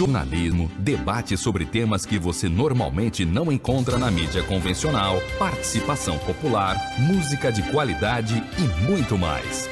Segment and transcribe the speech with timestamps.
[0.00, 7.52] jornalismo, debate sobre temas que você normalmente não encontra na mídia convencional, participação popular, música
[7.52, 9.68] de qualidade e muito mais.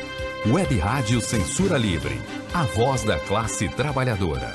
[0.47, 2.21] Web Rádio Censura Livre,
[2.53, 4.53] a voz da classe trabalhadora.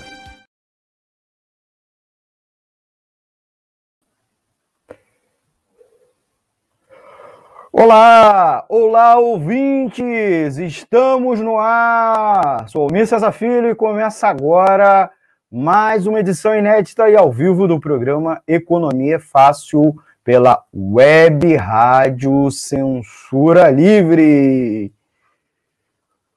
[7.71, 12.69] Olá, olá ouvintes, estamos no ar.
[12.69, 15.10] Sou o Mir César Filho e começa agora
[15.56, 19.93] mais uma edição inédita e ao vivo do programa Economia Fácil
[20.24, 24.92] pela Web Rádio Censura Livre.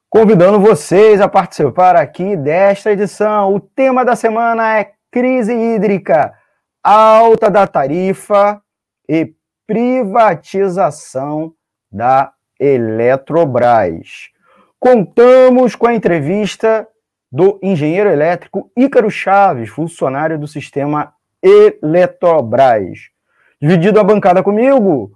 [0.07, 3.55] Convidando vocês a participar aqui desta edição.
[3.55, 6.35] O tema da semana é crise hídrica,
[6.83, 8.61] alta da tarifa
[9.09, 9.33] e
[9.65, 11.55] privatização
[11.91, 14.29] da Eletrobras.
[14.79, 16.87] Contamos com a entrevista
[17.31, 23.09] do engenheiro elétrico Ícaro Chaves, funcionário do sistema Eletrobras.
[23.61, 25.11] Dividido a bancada comigo,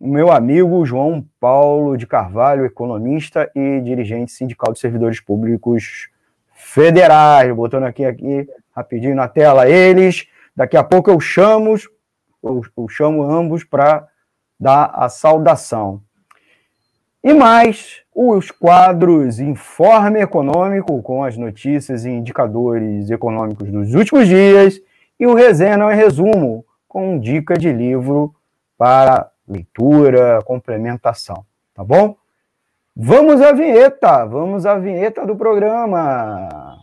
[0.00, 6.08] meu amigo João Paulo de Carvalho, economista e dirigente sindical de servidores públicos
[6.54, 7.54] federais.
[7.54, 10.26] Botando aqui, aqui rapidinho na tela eles.
[10.56, 11.76] Daqui a pouco eu chamo
[12.42, 14.08] eu, eu chamo ambos para
[14.58, 16.02] dar a saudação.
[17.22, 24.80] E mais os quadros Informe Econômico, com as notícias e indicadores econômicos dos últimos dias,
[25.18, 28.34] e o Resenha Não é Resumo, com dica de livro
[28.76, 31.44] para leitura, complementação.
[31.74, 32.16] Tá bom?
[32.96, 36.78] Vamos à vinheta, vamos à vinheta do programa.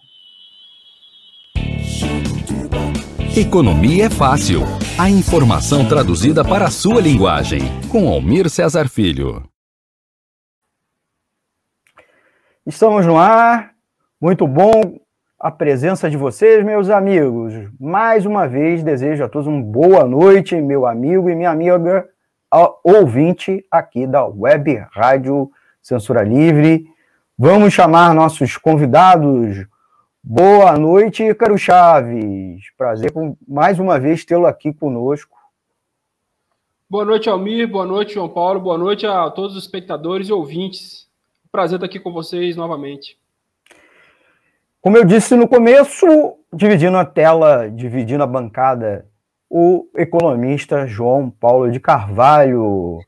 [3.37, 4.61] Economia é fácil.
[4.97, 7.59] A informação traduzida para a sua linguagem.
[7.91, 9.43] Com Almir Cesar Filho.
[12.65, 13.75] Estamos no ar.
[14.19, 14.99] Muito bom
[15.39, 17.53] a presença de vocês, meus amigos.
[17.79, 22.09] Mais uma vez, desejo a todos uma boa noite, meu amigo e minha amiga
[22.83, 26.87] ouvinte aqui da Web Rádio Censura Livre.
[27.37, 29.67] Vamos chamar nossos convidados
[30.27, 32.63] Boa noite, Ícaro Chaves.
[32.75, 33.13] Prazer
[33.47, 35.37] mais uma vez tê-lo aqui conosco.
[36.89, 37.67] Boa noite, Almir.
[37.69, 38.59] Boa noite, João Paulo.
[38.59, 41.04] Boa noite a todos os espectadores e ouvintes.
[41.55, 43.17] Prazer estar aqui com vocês novamente.
[44.81, 46.05] Como eu disse no começo,
[46.51, 49.07] dividindo a tela, dividindo a bancada,
[49.49, 52.99] o economista João Paulo de Carvalho.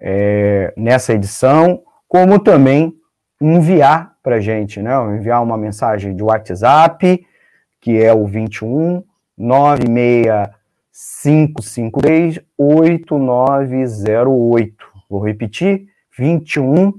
[0.00, 2.94] é nessa edição, como também
[3.40, 4.92] enviar para a gente, né?
[5.16, 7.26] Enviar uma mensagem de WhatsApp,
[7.80, 9.02] que é o 21
[9.36, 10.58] 96
[11.22, 14.86] 553 8908.
[15.08, 15.86] Vou repetir:
[16.16, 16.92] 21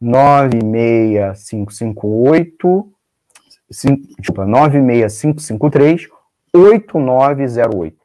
[0.00, 2.92] 96558
[4.18, 6.08] desculpa, 96553
[6.54, 7.97] 8908.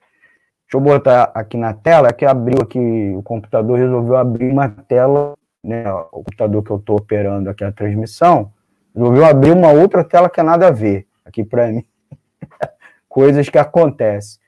[0.74, 4.68] Deixa eu botar aqui na tela, é que abriu aqui, o computador resolveu abrir uma
[4.68, 8.52] tela, né, o computador que eu estou operando aqui a transmissão,
[8.96, 11.86] resolveu abrir uma outra tela que é nada a ver aqui para mim.
[13.08, 14.40] Coisas que acontecem.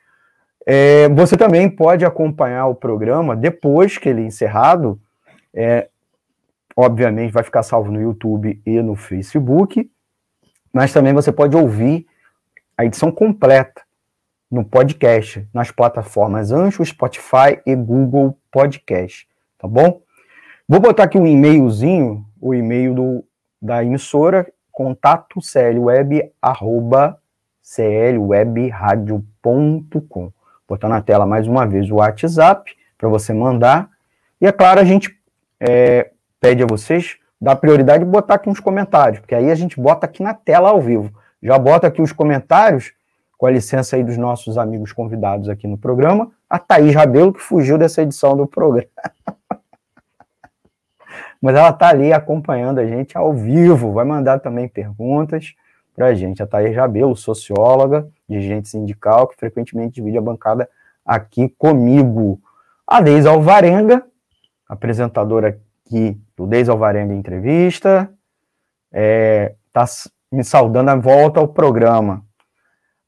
[0.66, 5.00] É, você também pode acompanhar o programa depois que ele é encerrado.
[5.54, 5.90] É,
[6.76, 9.88] obviamente vai ficar salvo no YouTube e no Facebook,
[10.74, 12.08] mas também você pode ouvir
[12.76, 13.85] a edição completa
[14.56, 19.28] no podcast, nas plataformas Ancho, Spotify e Google Podcast,
[19.60, 20.00] tá bom?
[20.66, 23.26] Vou botar aqui um e-mailzinho, o e-mail do,
[23.62, 27.20] da emissora, contato clweb, arroba
[27.76, 30.32] clwebradio.com.
[30.68, 33.90] Botar na tela mais uma vez o WhatsApp para você mandar.
[34.40, 35.14] E é claro, a gente
[35.60, 40.06] é, pede a vocês dar prioridade botar aqui uns comentários, porque aí a gente bota
[40.06, 41.12] aqui na tela ao vivo.
[41.44, 42.94] Já bota aqui os comentários,
[43.46, 47.40] com a licença aí dos nossos amigos convidados aqui no programa, a Thaís Rabelo, que
[47.40, 48.90] fugiu dessa edição do programa.
[51.40, 55.54] Mas ela está ali acompanhando a gente ao vivo, vai mandar também perguntas
[55.96, 56.42] para a gente.
[56.42, 60.68] A Thaís Rabelo, socióloga, dirigente sindical, que frequentemente divide a bancada
[61.06, 62.42] aqui comigo.
[62.88, 64.04] A Deise Alvarenga,
[64.68, 68.10] apresentadora aqui do Deise Alvarenga Entrevista,
[68.92, 69.86] está é, tá
[70.32, 72.26] me saudando a volta ao programa.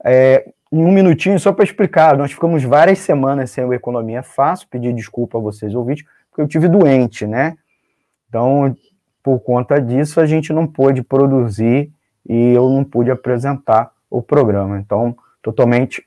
[0.08, 4.68] É, em um minutinho, só para explicar, nós ficamos várias semanas sem o Economia Fácil,
[4.70, 7.58] pedir desculpa a vocês ouvintes, porque eu tive doente, né?
[8.28, 8.76] Então,
[9.24, 11.92] por conta disso, a gente não pôde produzir
[12.28, 14.80] e eu não pude apresentar o programa.
[14.80, 16.06] Então, totalmente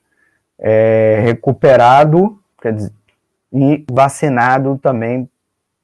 [0.58, 2.92] é, recuperado, quer dizer,
[3.52, 5.28] e vacinado também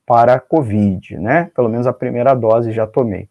[0.07, 1.51] para a Covid, né?
[1.55, 3.29] Pelo menos a primeira dose já tomei.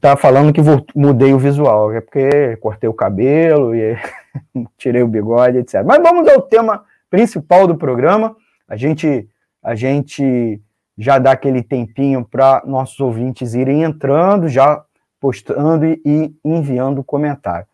[0.00, 3.96] Tá falando que vou, mudei o visual, é porque cortei o cabelo e
[4.78, 5.82] tirei o bigode, etc.
[5.84, 8.36] Mas vamos ao tema principal do programa.
[8.68, 9.28] A gente,
[9.62, 10.60] a gente
[10.96, 14.84] já dá aquele tempinho para nossos ouvintes irem entrando, já
[15.20, 17.66] postando e enviando comentário.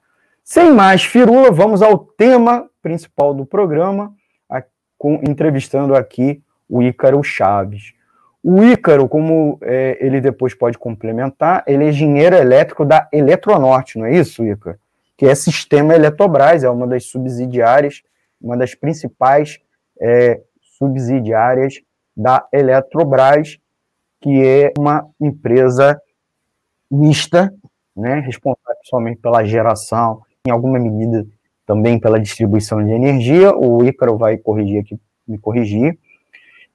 [0.43, 4.15] Sem mais firula, vamos ao tema principal do programa,
[5.23, 7.95] entrevistando aqui o Ícaro Chaves.
[8.43, 14.07] O Ícaro, como é, ele depois pode complementar, ele é engenheiro elétrico da Eletronorte, não
[14.07, 14.79] é isso, Ícaro?
[15.17, 18.03] Que é Sistema Eletrobras, é uma das subsidiárias,
[18.41, 19.59] uma das principais
[20.01, 20.41] é,
[20.79, 21.81] subsidiárias
[22.17, 23.59] da Eletrobras,
[24.21, 26.01] que é uma empresa
[26.91, 27.53] mista,
[27.95, 31.27] né, responsável somente pela geração, em alguma medida
[31.67, 33.55] também pela distribuição de energia.
[33.55, 34.99] O Ícaro vai corrigir aqui,
[35.29, 35.99] me corrigir.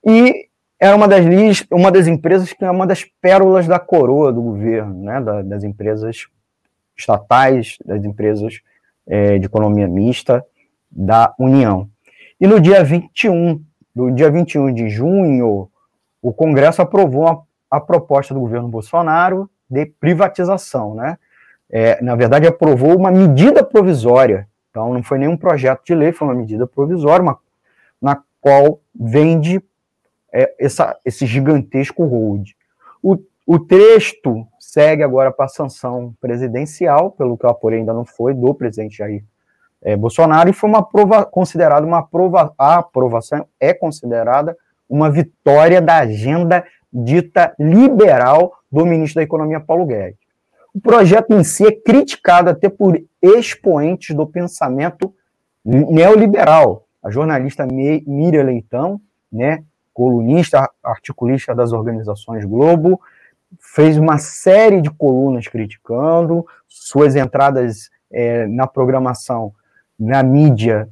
[0.06, 0.45] E
[0.80, 1.26] era uma das,
[1.72, 6.28] uma das empresas que é uma das pérolas da coroa do governo, né, das empresas
[6.98, 8.62] estatais, das empresas
[9.08, 10.46] é, de economia mista
[10.90, 11.90] da União.
[12.40, 13.64] E no dia 21,
[13.96, 15.70] no dia 21 de junho,
[16.22, 17.42] o Congresso aprovou a,
[17.78, 21.18] a proposta do governo Bolsonaro de privatização, né?
[21.70, 24.48] É, na verdade, aprovou uma medida provisória.
[24.70, 27.40] Então, não foi nenhum projeto de lei, foi uma medida provisória, uma,
[28.02, 29.62] na qual vende
[30.36, 32.50] é, essa, esse gigantesco hold.
[33.02, 33.18] O,
[33.48, 38.34] o texto segue agora para a sanção presidencial, pelo que eu apurei ainda não foi,
[38.34, 39.24] do presidente Jair
[39.82, 44.58] é, Bolsonaro, e foi uma prova, considerada uma aprova, a aprovação é considerada
[44.90, 50.20] uma vitória da agenda dita liberal do ministro da Economia, Paulo Guedes.
[50.74, 55.14] O projeto em si é criticado até por expoentes do pensamento
[55.64, 56.86] neoliberal.
[57.02, 59.00] A jornalista Miriam Leitão,
[59.32, 59.64] né,
[59.96, 63.00] colunista, articulista das organizações Globo,
[63.60, 69.54] fez uma série de colunas criticando, suas entradas é, na programação,
[69.98, 70.90] na mídia,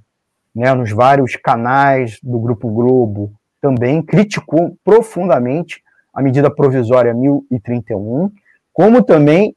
[0.55, 5.83] né, nos vários canais do Grupo Globo, também criticou profundamente
[6.13, 8.31] a medida provisória 1031,
[8.71, 9.53] como também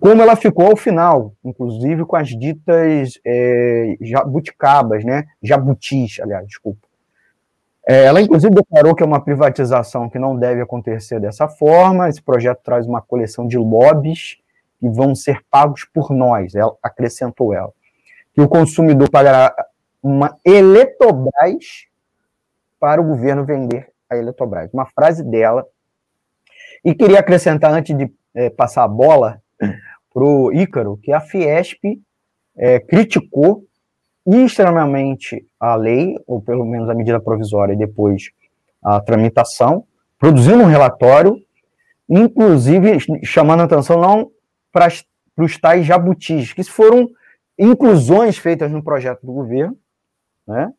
[0.00, 6.87] como ela ficou ao final, inclusive com as ditas é, jabuticabas, né, jabutis, aliás, desculpa,
[7.90, 12.06] ela, inclusive, declarou que é uma privatização que não deve acontecer dessa forma.
[12.06, 14.36] Esse projeto traz uma coleção de lobbies
[14.78, 17.72] que vão ser pagos por nós, ela, acrescentou ela.
[18.34, 19.54] Que o consumidor pagará
[20.02, 21.86] uma Eletrobras
[22.78, 24.70] para o governo vender a Eletrobras.
[24.72, 25.66] Uma frase dela.
[26.84, 32.02] E queria acrescentar, antes de é, passar a bola para o Ícaro, que a Fiesp
[32.54, 33.64] é, criticou
[34.36, 38.30] extremamente a lei, ou pelo menos a medida provisória, e depois
[38.82, 39.84] a tramitação,
[40.18, 41.36] produzindo um relatório,
[42.08, 44.30] inclusive chamando atenção não
[44.72, 44.88] para
[45.38, 47.08] os tais jabutis, que foram
[47.58, 49.76] inclusões feitas no projeto do governo,
[50.46, 50.72] né,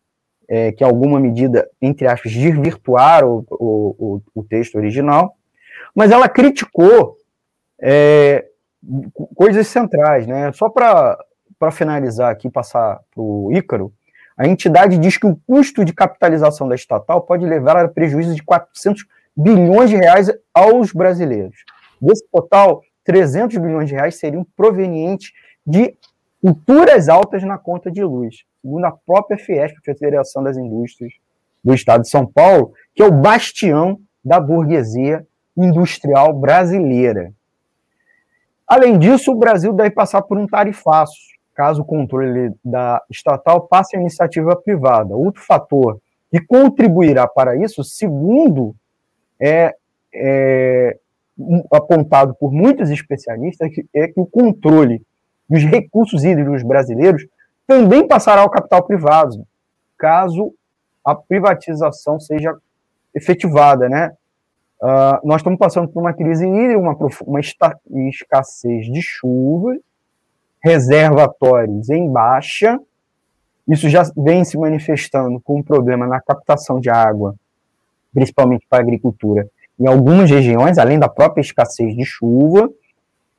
[0.47, 5.35] é, que alguma medida, entre aspas, desvirtuaram o, o, o texto original,
[5.93, 7.17] mas ela criticou
[7.81, 8.45] é,
[9.35, 10.51] coisas centrais, né?
[10.51, 11.17] Só para
[11.59, 13.93] para finalizar aqui, passar para o Ícaro,
[14.37, 18.41] a entidade diz que o custo de capitalização da estatal pode levar a prejuízo de
[18.41, 21.65] 400 bilhões de reais aos brasileiros.
[22.01, 25.33] Desse total, 300 bilhões de reais seriam provenientes
[25.67, 25.93] de
[26.41, 31.11] culturas altas na conta de luz, segundo a própria Fiesp, Federação das Indústrias
[31.61, 37.33] do Estado de São Paulo, que é o bastião da burguesia industrial brasileira.
[38.65, 41.17] Além disso, o Brasil deve passar por um tarifaço,
[41.59, 45.13] caso o controle da estatal passe à iniciativa privada.
[45.13, 45.99] Outro fator
[46.31, 48.73] que contribuirá para isso, segundo
[49.37, 49.75] é,
[50.13, 50.97] é
[51.69, 55.01] apontado por muitos especialistas, é que, o controle
[55.49, 57.27] dos recursos hídricos brasileiros
[57.67, 59.45] também passará ao capital privado,
[59.97, 60.53] caso
[61.03, 62.55] a privatização seja
[63.13, 64.13] efetivada, né?
[64.81, 66.97] Uh, nós estamos passando por uma crise hídrica, uma,
[67.27, 69.75] uma escassez de chuva,
[70.61, 72.79] reservatórios em baixa.
[73.67, 77.35] Isso já vem se manifestando com um problema na captação de água,
[78.13, 79.47] principalmente para a agricultura,
[79.79, 82.69] em algumas regiões, além da própria escassez de chuva.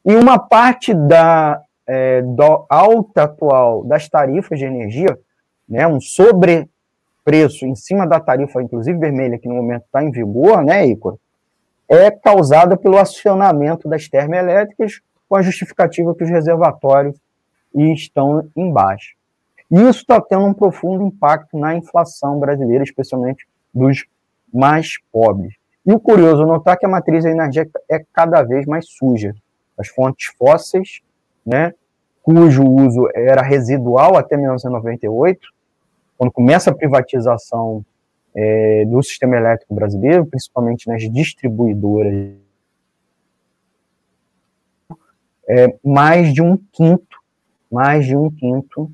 [0.05, 5.19] E uma parte da é, do alta atual das tarifas de energia,
[5.69, 10.63] né, um sobrepreço em cima da tarifa, inclusive vermelha, que no momento está em vigor,
[10.63, 11.19] né, Igor?
[11.91, 15.01] é causada pelo acionamento das termoelétricas
[15.31, 17.17] com a justificativa que os reservatórios
[17.73, 19.15] estão embaixo.
[19.71, 24.05] E isso está tendo um profundo impacto na inflação brasileira, especialmente dos
[24.53, 25.55] mais pobres.
[25.87, 29.33] E o curioso notar que a matriz energética é cada vez mais suja.
[29.79, 31.01] As fontes fósseis,
[31.47, 31.73] né,
[32.25, 35.49] cujo uso era residual até 1998,
[36.19, 37.85] quando começa a privatização
[38.35, 42.35] é, do sistema elétrico brasileiro, principalmente nas distribuidoras,
[45.51, 47.19] é, mais de um quinto,
[47.71, 48.91] mais de um quinto,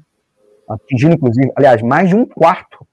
[0.69, 2.87] atingindo inclusive, aliás, mais de um quarto,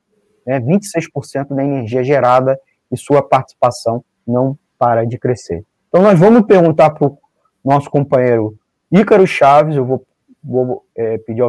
[0.46, 2.60] né, 26% da energia gerada
[2.91, 5.63] e sua participação não para de crescer.
[5.88, 7.17] Então, nós vamos perguntar para o
[7.63, 8.58] nosso companheiro
[8.91, 10.05] Ícaro Chaves, eu vou,
[10.43, 11.43] vou é, pedir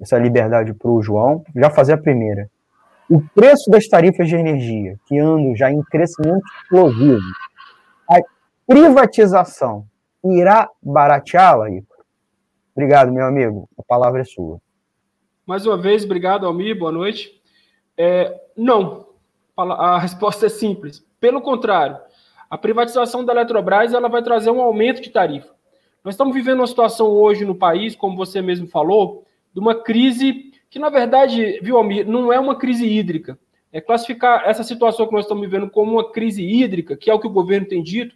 [0.00, 2.50] essa liberdade para o João, já fazer a primeira
[3.08, 7.20] o preço das tarifas de energia, que andam já em crescimento explosivo,
[8.10, 8.18] a
[8.66, 9.86] privatização
[10.32, 11.96] irá barateá-la, Igor?
[12.74, 13.68] Obrigado, meu amigo.
[13.78, 14.60] A palavra é sua.
[15.46, 16.78] Mais uma vez, obrigado, Almir.
[16.78, 17.40] Boa noite.
[17.96, 19.06] É, não.
[19.56, 21.04] A resposta é simples.
[21.18, 21.98] Pelo contrário,
[22.50, 25.54] a privatização da Eletrobras ela vai trazer um aumento de tarifa.
[26.04, 30.52] Nós estamos vivendo uma situação hoje no país, como você mesmo falou, de uma crise
[30.68, 33.38] que na verdade, viu, Almir, não é uma crise hídrica.
[33.72, 37.18] É classificar essa situação que nós estamos vivendo como uma crise hídrica, que é o
[37.18, 38.14] que o governo tem dito,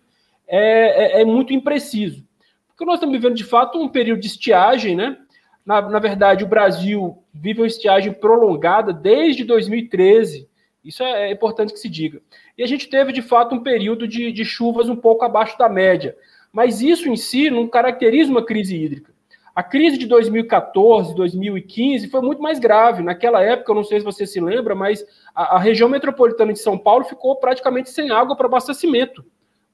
[0.50, 2.24] é, é, é muito impreciso.
[2.68, 5.16] Porque nós estamos vivendo, de fato, um período de estiagem, né?
[5.64, 10.48] Na, na verdade, o Brasil vive uma estiagem prolongada desde 2013.
[10.84, 12.20] Isso é, é importante que se diga.
[12.56, 15.68] E a gente teve, de fato, um período de, de chuvas um pouco abaixo da
[15.68, 16.16] média.
[16.52, 19.12] Mas isso em si não caracteriza uma crise hídrica.
[19.54, 23.02] A crise de 2014, 2015 foi muito mais grave.
[23.02, 25.04] Naquela época, eu não sei se você se lembra, mas
[25.34, 29.24] a, a região metropolitana de São Paulo ficou praticamente sem água para abastecimento,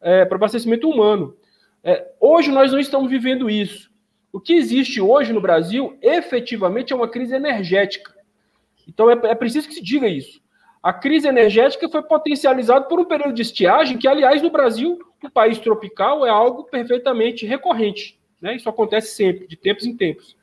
[0.01, 1.37] é, para abastecimento humano.
[1.83, 3.91] É, hoje nós não estamos vivendo isso.
[4.33, 8.15] O que existe hoje no Brasil, efetivamente, é uma crise energética.
[8.87, 10.41] Então é, é preciso que se diga isso.
[10.83, 15.31] A crise energética foi potencializada por um período de estiagem, que, aliás, no Brasil, um
[15.31, 18.19] país tropical, é algo perfeitamente recorrente.
[18.41, 18.57] Né?
[18.57, 20.37] Isso acontece sempre, de tempos em tempos.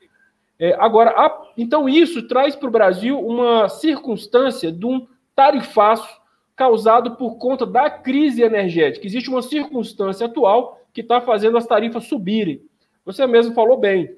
[0.58, 6.20] É, agora, a, então isso traz para o Brasil uma circunstância de um tarifaço
[6.56, 9.06] causado por conta da crise energética.
[9.06, 12.62] Existe uma circunstância atual que está fazendo as tarifas subirem.
[13.04, 14.16] Você mesmo falou bem.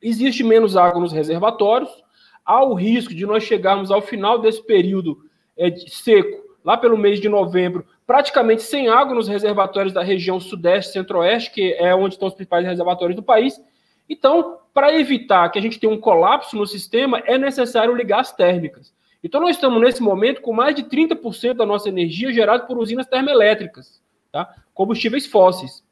[0.00, 1.90] Existe menos água nos reservatórios,
[2.44, 5.18] há o risco de nós chegarmos ao final desse período
[5.56, 10.92] é, seco, lá pelo mês de novembro, praticamente sem água nos reservatórios da região sudeste,
[10.92, 13.60] centro-oeste, que é onde estão os principais reservatórios do país.
[14.08, 18.32] Então, para evitar que a gente tenha um colapso no sistema, é necessário ligar as
[18.32, 18.94] térmicas.
[19.22, 23.06] Então, nós estamos nesse momento com mais de 30% da nossa energia gerada por usinas
[23.06, 24.54] termoelétricas, tá?
[24.72, 25.84] combustíveis fósseis.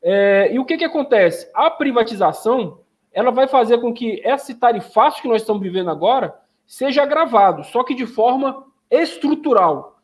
[0.00, 1.50] É, e o que, que acontece?
[1.52, 2.80] A privatização
[3.12, 7.82] ela vai fazer com que esse tarifaço que nós estamos vivendo agora seja agravado, só
[7.82, 10.00] que de forma estrutural.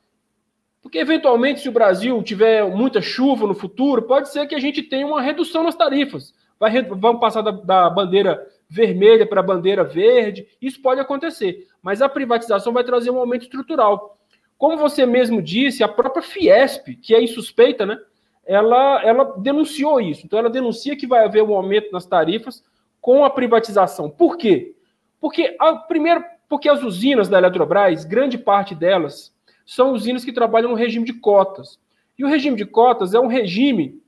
[0.83, 4.83] Porque, eventualmente, se o Brasil tiver muita chuva no futuro, pode ser que a gente
[4.83, 6.35] tenha uma redução nas tarifas.
[6.59, 10.47] Vai, vamos passar da, da bandeira vermelha para a bandeira verde.
[10.61, 11.67] Isso pode acontecer.
[11.83, 14.19] Mas a privatização vai trazer um aumento estrutural.
[14.57, 17.99] Como você mesmo disse, a própria Fiesp, que é insuspeita, né?
[18.47, 20.25] Ela, ela denunciou isso.
[20.25, 22.63] Então, ela denuncia que vai haver um aumento nas tarifas
[23.01, 24.09] com a privatização.
[24.09, 24.75] Por quê?
[25.21, 29.35] Porque, a, primeiro, porque as usinas da Eletrobras, grande parte delas,
[29.67, 31.79] são usinas que trabalham no regime de cotas.
[32.19, 34.01] E o regime de cotas é um regime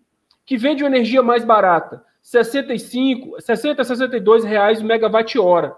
[0.44, 5.76] que vende energia mais barata, 65, 60 a 62 reais o megawatt-hora.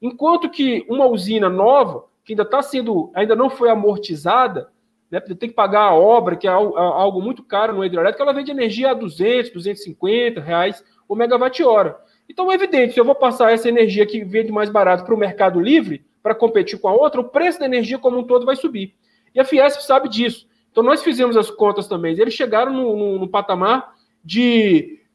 [0.00, 4.68] Enquanto que uma usina nova, que ainda está sendo, ainda não foi amortizada,
[5.10, 8.50] né, tem que pagar a obra, que é algo muito caro no hidrelétrico, ela vende
[8.50, 11.96] energia a 200, 250 reais o megawatt-hora.
[12.28, 15.18] Então é evidente, se eu vou passar essa energia que vende mais barato para o
[15.18, 18.56] mercado livre, para competir com a outra, o preço da energia como um todo vai
[18.56, 18.94] subir.
[19.34, 20.46] E a Fiesp sabe disso.
[20.70, 22.12] Então nós fizemos as contas também.
[22.18, 25.05] Eles chegaram no, no, no patamar de,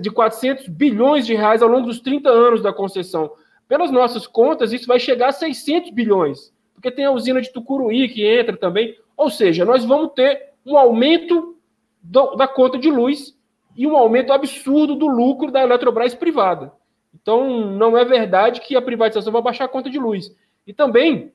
[0.00, 3.30] de 400 bilhões de reais ao longo dos 30 anos da concessão.
[3.68, 8.08] Pelas nossas contas, isso vai chegar a 600 bilhões, porque tem a usina de Tucuruí
[8.08, 8.96] que entra também.
[9.16, 11.56] Ou seja, nós vamos ter um aumento
[12.02, 13.36] do, da conta de luz
[13.76, 16.72] e um aumento absurdo do lucro da Eletrobras privada.
[17.14, 20.34] Então, não é verdade que a privatização vai baixar a conta de luz.
[20.66, 21.32] E também,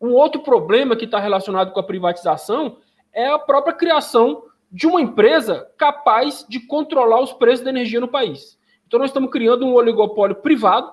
[0.00, 2.78] um outro problema que está relacionado com a privatização
[3.12, 8.08] é a própria criação de uma empresa capaz de controlar os preços da energia no
[8.08, 8.58] país.
[8.86, 10.92] Então, nós estamos criando um oligopólio privado,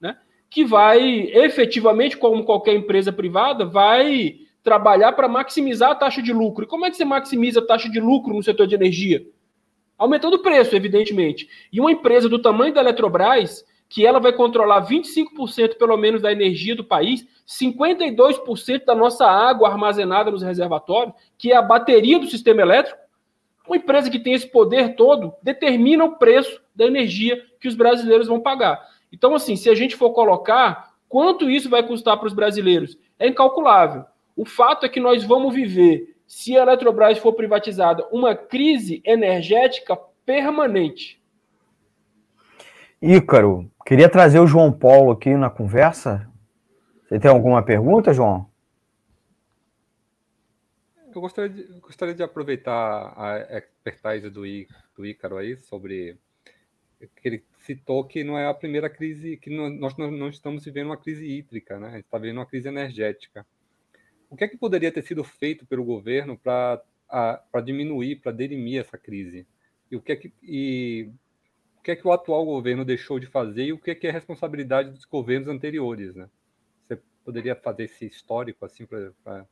[0.00, 0.18] né,
[0.50, 1.00] que vai
[1.32, 6.64] efetivamente, como qualquer empresa privada, vai trabalhar para maximizar a taxa de lucro.
[6.64, 9.24] E como é que você maximiza a taxa de lucro no setor de energia?
[9.98, 11.48] aumentando o preço, evidentemente.
[11.72, 16.32] E uma empresa do tamanho da Eletrobras, que ela vai controlar 25% pelo menos da
[16.32, 22.26] energia do país, 52% da nossa água armazenada nos reservatórios, que é a bateria do
[22.26, 22.98] sistema elétrico,
[23.66, 28.28] uma empresa que tem esse poder todo determina o preço da energia que os brasileiros
[28.28, 28.80] vão pagar.
[29.12, 33.26] Então, assim, se a gente for colocar quanto isso vai custar para os brasileiros, é
[33.26, 34.04] incalculável.
[34.36, 39.96] O fato é que nós vamos viver se a Eletrobras for privatizada, uma crise energética
[40.24, 41.22] permanente.
[43.00, 46.28] Ícaro, queria trazer o João Paulo aqui na conversa.
[47.04, 48.46] Você tem alguma pergunta, João?
[51.16, 54.42] Eu gostaria de, gostaria de aproveitar a expertise do,
[54.94, 56.16] do Ícaro aí sobre
[56.98, 60.96] que ele citou que não é a primeira crise, que nós não estamos vivendo uma
[60.96, 61.88] crise hídrica, né?
[61.88, 63.46] A gente está vivendo uma crise energética
[64.28, 66.82] o que é que poderia ter sido feito pelo governo para
[67.64, 69.46] diminuir, para derimir essa crise?
[69.90, 71.10] E o que é que e,
[71.78, 74.06] o que é que o atual governo deixou de fazer e o que é que
[74.06, 76.28] é responsabilidade dos governos anteriores, né?
[76.82, 79.46] Você poderia fazer esse histórico assim para.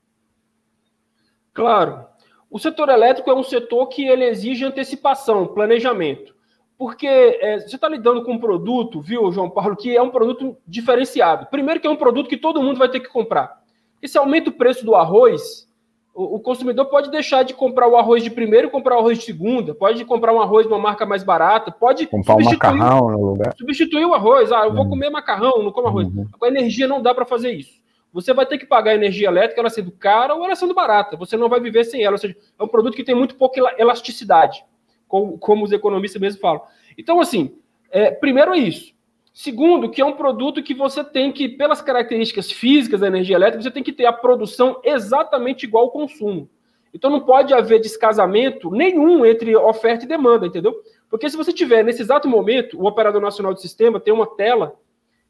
[1.54, 2.04] Claro.
[2.50, 6.34] O setor elétrico é um setor que ele exige antecipação, planejamento.
[6.76, 10.56] Porque é, você está lidando com um produto, viu, João Paulo, que é um produto
[10.66, 11.46] diferenciado.
[11.46, 13.62] Primeiro que é um produto que todo mundo vai ter que comprar.
[14.02, 15.68] E se aumenta o preço do arroz,
[16.14, 19.18] o, o, consumidor pode deixar de comprar o arroz de primeiro e comprar o arroz
[19.18, 23.10] de segunda, pode comprar um arroz de uma marca mais barata, pode comprar um macarrão
[23.10, 23.54] no lugar.
[23.56, 24.52] Substituir o arroz.
[24.52, 24.90] Ah, eu vou uhum.
[24.90, 26.06] comer macarrão, não como arroz.
[26.08, 26.26] Uhum.
[26.38, 27.83] Com a energia não dá para fazer isso.
[28.14, 31.16] Você vai ter que pagar energia elétrica, ela sendo cara ou ela sendo barata.
[31.16, 32.14] Você não vai viver sem ela.
[32.14, 34.64] Ou seja, é um produto que tem muito pouca elasticidade,
[35.08, 36.62] como, como os economistas mesmo falam.
[36.96, 37.58] Então, assim,
[37.90, 38.94] é, primeiro é isso.
[39.32, 43.64] Segundo, que é um produto que você tem que, pelas características físicas da energia elétrica,
[43.64, 46.48] você tem que ter a produção exatamente igual ao consumo.
[46.94, 50.72] Então não pode haver descasamento nenhum entre oferta e demanda, entendeu?
[51.10, 54.76] Porque se você tiver, nesse exato momento, o Operador Nacional do Sistema tem uma tela,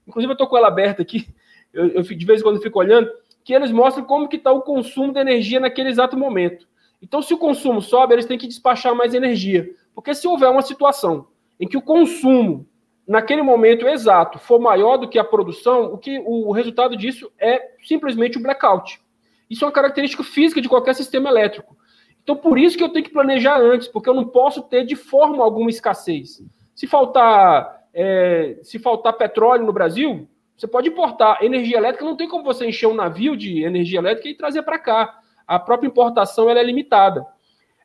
[0.07, 1.27] inclusive eu estou com ela aberta aqui,
[1.75, 3.11] eu, eu, de vez em quando fico olhando,
[3.45, 6.67] que eles mostram como que está o consumo de energia naquele exato momento.
[7.03, 9.71] Então, se o consumo sobe, eles têm que despachar mais energia.
[9.95, 11.27] Porque se houver uma situação
[11.61, 12.67] em que o consumo
[13.07, 17.61] naquele momento exato for maior do que a produção, o que o resultado disso é
[17.85, 19.01] simplesmente o blackout.
[19.49, 21.77] Isso é uma característica física de qualquer sistema elétrico.
[22.23, 24.97] Então, por isso que eu tenho que planejar antes, porque eu não posso ter de
[24.97, 26.43] forma alguma escassez.
[26.75, 30.27] Se faltar, é, se faltar petróleo no Brasil,
[30.57, 34.29] você pode importar energia elétrica, não tem como você encher um navio de energia elétrica
[34.29, 35.19] e trazer para cá.
[35.47, 37.27] A própria importação ela é limitada.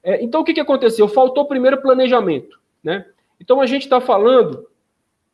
[0.03, 1.07] É, então, o que, que aconteceu?
[1.07, 2.59] Faltou primeiro planejamento.
[2.83, 3.05] Né?
[3.39, 4.67] Então, a gente está falando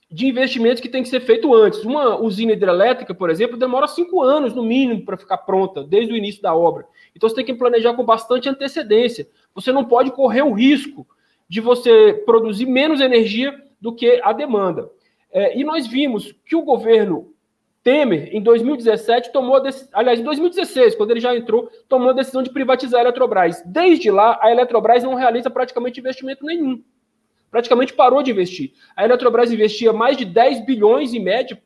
[0.10, 1.84] de investimentos que tem que ser feito antes.
[1.84, 6.16] Uma usina hidrelétrica, por exemplo, demora cinco anos, no mínimo, para ficar pronta, desde o
[6.16, 6.86] início da obra.
[7.16, 9.28] Então você tem que planejar com bastante antecedência.
[9.54, 11.06] Você não pode correr o risco
[11.48, 14.90] de você produzir menos energia do que a demanda.
[15.36, 17.34] É, e nós vimos que o governo
[17.84, 19.62] Temer, em 2017, tomou,
[19.94, 23.62] aliás, em 2016, quando ele já entrou, tomou a decisão de privatizar a Eletrobras.
[23.66, 26.82] Desde lá, a Eletrobras não realiza praticamente investimento nenhum
[27.56, 28.74] praticamente parou de investir.
[28.98, 31.58] A Eletrobras investia mais de 10 bilhões em média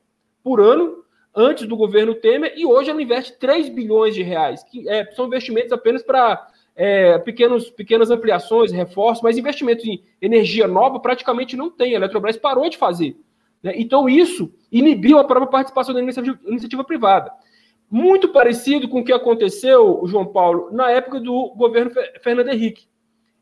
[0.43, 1.03] por ano
[1.35, 5.25] antes do governo Temer e hoje ela investe 3 bilhões de reais, que é, são
[5.25, 11.71] investimentos apenas para é, pequenos, pequenas ampliações, reforços, mas investimentos em energia nova praticamente não
[11.71, 11.93] tem.
[11.93, 13.17] A Eletrobras parou de fazer.
[13.63, 13.73] Né?
[13.75, 17.31] Então isso inibiu a própria participação da iniciativa, iniciativa privada.
[17.89, 21.91] Muito parecido com o que aconteceu, João Paulo, na época do governo
[22.21, 22.87] Fernando Henrique.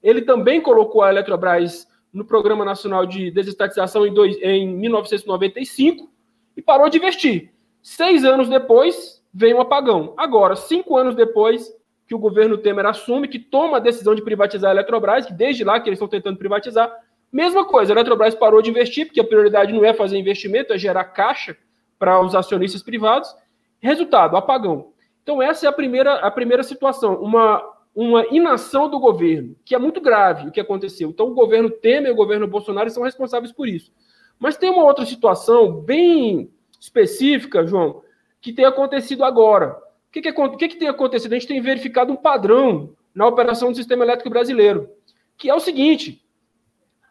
[0.01, 6.10] Ele também colocou a Eletrobras no Programa Nacional de Desestatização em, dois, em 1995
[6.56, 7.51] e parou de investir.
[7.82, 10.13] Seis anos depois, veio um apagão.
[10.17, 11.71] Agora, cinco anos depois,
[12.08, 15.63] que o governo Temer assume, que toma a decisão de privatizar a Eletrobras, que desde
[15.63, 16.91] lá que eles estão tentando privatizar,
[17.32, 20.78] mesma coisa, a Eletrobras parou de investir, porque a prioridade não é fazer investimento, é
[20.78, 21.58] gerar caixa
[22.00, 23.34] para os acionistas privados.
[23.80, 24.92] Resultado, apagão.
[25.24, 27.62] Então, essa é a primeira, a primeira situação, uma,
[27.94, 31.10] uma inação do governo, que é muito grave o que aconteceu.
[31.10, 33.92] Então, o governo Temer e o governo Bolsonaro são responsáveis por isso.
[34.40, 38.02] Mas tem uma outra situação bem específica, João,
[38.40, 39.78] que tem acontecido agora.
[40.08, 41.34] O que, que, o que, que tem acontecido?
[41.34, 44.90] A gente tem verificado um padrão na operação do sistema elétrico brasileiro,
[45.38, 46.24] que é o seguinte: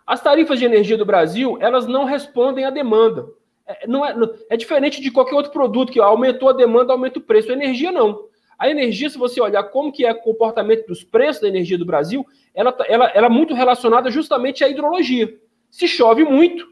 [0.07, 3.27] as tarifas de energia do Brasil elas não respondem à demanda.
[3.66, 4.14] É, não é,
[4.51, 7.51] é diferente de qualquer outro produto que aumentou a demanda, aumenta o preço.
[7.51, 8.27] A energia não.
[8.59, 11.85] A energia, se você olhar como que é o comportamento dos preços da energia do
[11.85, 15.37] Brasil, ela, tá, ela, ela é muito relacionada justamente à hidrologia.
[15.71, 16.66] Se chove muito,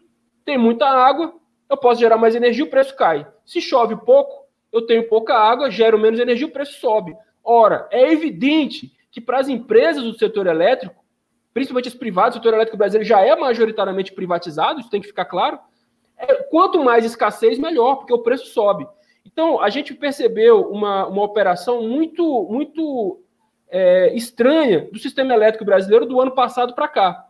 [0.44, 1.34] tem muita água,
[1.68, 3.26] eu posso gerar mais energia, o preço cai.
[3.44, 7.14] Se chove pouco, eu tenho pouca água, gero menos energia, o preço sobe.
[7.42, 11.03] Ora, é evidente que para as empresas do setor elétrico,
[11.54, 15.24] principalmente as privadas, o setor elétrico brasileiro já é majoritariamente privatizado, isso tem que ficar
[15.24, 15.58] claro.
[16.18, 18.86] É, quanto mais escassez, melhor, porque o preço sobe.
[19.24, 23.20] Então, a gente percebeu uma, uma operação muito, muito
[23.70, 27.26] é, estranha do sistema elétrico brasileiro do ano passado para cá.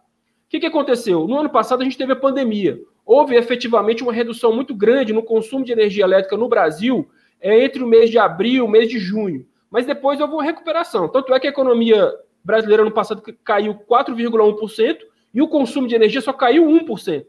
[0.47, 1.29] O que, que aconteceu?
[1.29, 5.23] No ano passado, a gente teve a pandemia houve efetivamente uma redução muito grande no
[5.23, 7.09] consumo de energia elétrica no Brasil
[7.41, 9.47] é, entre o mês de abril e o mês de junho.
[9.71, 11.09] Mas depois houve uma recuperação.
[11.09, 12.11] Tanto é que a economia
[12.45, 14.99] brasileira no passado caiu 4,1%
[15.33, 17.25] e o consumo de energia só caiu 1%.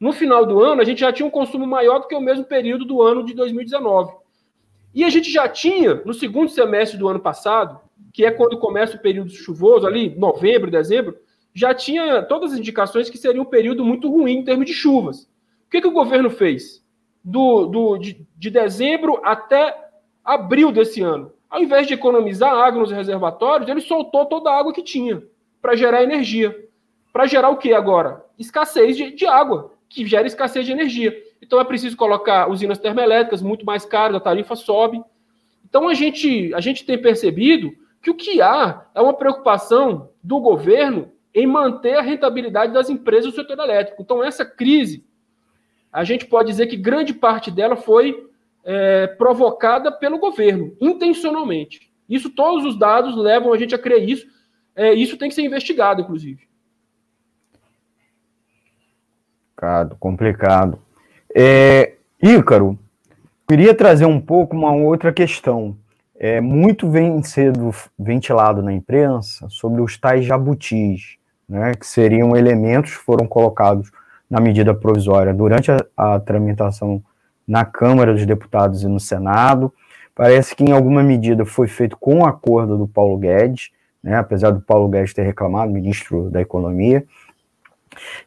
[0.00, 2.44] No final do ano, a gente já tinha um consumo maior do que o mesmo
[2.44, 4.12] período do ano de 2019.
[4.94, 7.80] E a gente já tinha, no segundo semestre do ano passado,
[8.12, 11.16] que é quando começa o período chuvoso, ali, novembro, dezembro,
[11.54, 15.24] já tinha todas as indicações que seria um período muito ruim em termos de chuvas.
[15.66, 16.84] O que, que o governo fez?
[17.24, 19.74] Do, do, de, de dezembro até
[20.24, 21.32] abril desse ano.
[21.52, 25.22] Ao invés de economizar água nos reservatórios, ele soltou toda a água que tinha
[25.60, 26.66] para gerar energia.
[27.12, 28.24] Para gerar o que agora?
[28.38, 31.14] Escassez de, de, água, que gera escassez de energia.
[31.42, 35.04] Então é preciso colocar usinas termoelétricas muito mais caras, a tarifa sobe.
[35.62, 40.40] Então a gente, a gente tem percebido que o que há é uma preocupação do
[40.40, 44.00] governo em manter a rentabilidade das empresas do setor elétrico.
[44.00, 45.04] Então, essa crise,
[45.92, 48.31] a gente pode dizer que grande parte dela foi
[48.64, 51.90] é, provocada pelo governo, intencionalmente.
[52.08, 54.26] Isso, todos os dados levam a gente a crer isso.
[54.74, 56.48] É, isso tem que ser investigado, inclusive.
[59.54, 60.78] Complicado, complicado.
[61.34, 62.78] É, Ícaro,
[63.48, 65.76] queria trazer um pouco uma outra questão.
[66.16, 71.16] É, muito vem sendo ventilado na imprensa sobre os tais jabutis
[71.48, 73.90] né, que seriam elementos que foram colocados
[74.28, 77.02] na medida provisória durante a, a tramitação
[77.46, 79.72] na Câmara dos Deputados e no Senado.
[80.14, 83.70] Parece que em alguma medida foi feito com o acordo do Paulo Guedes,
[84.02, 87.04] né, apesar do Paulo Guedes ter reclamado, ministro da Economia.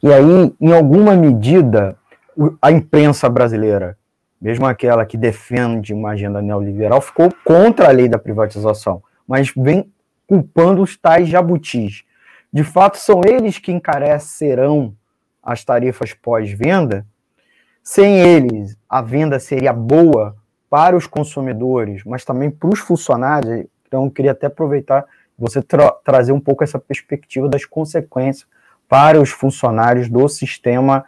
[0.01, 1.97] E aí, em alguma medida,
[2.62, 3.97] a imprensa brasileira,
[4.41, 9.91] mesmo aquela que defende uma agenda neoliberal, ficou contra a lei da privatização, mas vem
[10.28, 12.04] culpando os tais jabutis.
[12.51, 14.95] De fato, são eles que encarecerão
[15.41, 17.06] as tarifas pós-venda.
[17.88, 20.36] Sem eles, a venda seria boa
[20.67, 23.67] para os consumidores, mas também para os funcionários.
[23.88, 25.06] Então, eu queria até aproveitar
[25.38, 28.48] você tra trazer um pouco essa perspectiva das consequências
[28.89, 31.06] para os funcionários do sistema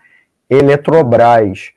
[0.48, 1.72] Eletrobras,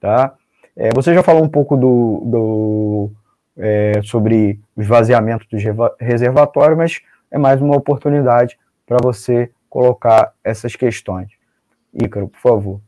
[0.00, 0.34] tá?
[0.76, 3.10] É, você já falou um pouco do, do
[3.56, 5.62] é, sobre o esvaziamento dos
[5.98, 11.28] reservatórios, mas é mais uma oportunidade para você colocar essas questões.
[11.92, 12.80] Ícaro, por favor.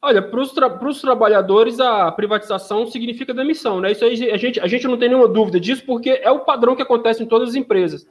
[0.00, 3.92] Olha, para os tra trabalhadores, a privatização significa demissão, né?
[3.92, 6.76] Isso aí a gente, a gente não tem nenhuma dúvida disso, porque é o padrão
[6.76, 8.06] que acontece em todas as empresas.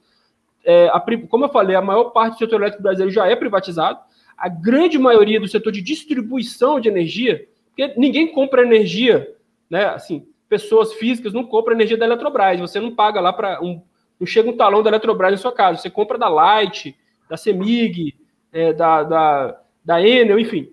[0.66, 4.00] É, a, como eu falei, a maior parte do setor elétrico brasileiro já é privatizado,
[4.38, 9.34] a grande maioria do setor de distribuição de energia, porque ninguém compra energia,
[9.70, 9.86] né?
[9.86, 13.82] Assim, pessoas físicas não compram energia da Eletrobras, você não paga lá para um
[14.20, 15.80] não chega um talão da Eletrobras na sua casa.
[15.80, 16.96] Você compra da Light,
[17.30, 18.16] da Semig,
[18.52, 20.70] é, da, da, da Enel, enfim.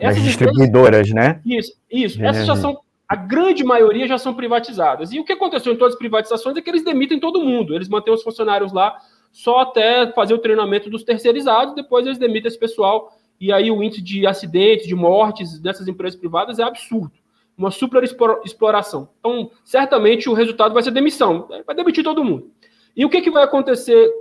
[0.00, 1.40] Essas distribuidoras, né?
[1.44, 2.22] Isso, isso.
[2.24, 5.12] Essas já são, a grande maioria já são privatizadas.
[5.12, 7.74] E o que aconteceu em todas as privatizações é que eles demitem todo mundo.
[7.74, 8.96] Eles mantêm os funcionários lá
[9.32, 13.16] só até fazer o treinamento dos terceirizados, depois eles demitem esse pessoal.
[13.40, 17.12] E aí o índice de acidentes, de mortes dessas empresas privadas é absurdo.
[17.56, 18.02] Uma super
[18.44, 19.08] exploração.
[19.18, 21.48] Então, certamente o resultado vai ser demissão.
[21.66, 22.50] Vai demitir todo mundo.
[22.96, 24.12] E o que, que vai acontecer?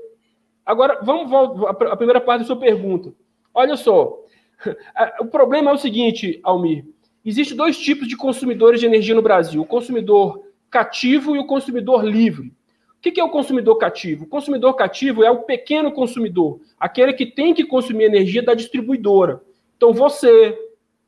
[0.65, 3.13] Agora, vamos voltar à primeira parte da sua pergunta.
[3.53, 4.19] Olha só,
[5.19, 6.85] o problema é o seguinte, Almir.
[7.23, 12.03] Existem dois tipos de consumidores de energia no Brasil: o consumidor cativo e o consumidor
[12.05, 12.53] livre.
[12.97, 14.25] O que é o consumidor cativo?
[14.25, 19.41] O consumidor cativo é o pequeno consumidor, aquele que tem que consumir energia da distribuidora.
[19.77, 20.57] Então, você,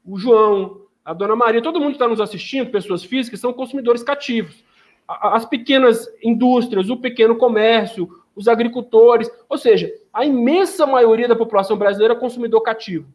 [0.06, 4.04] o João, a dona Maria, todo mundo que está nos assistindo, pessoas físicas, são consumidores
[4.04, 4.64] cativos.
[5.08, 11.76] As pequenas indústrias, o pequeno comércio, os agricultores, ou seja, a imensa maioria da população
[11.76, 13.12] brasileira é consumidor cativo.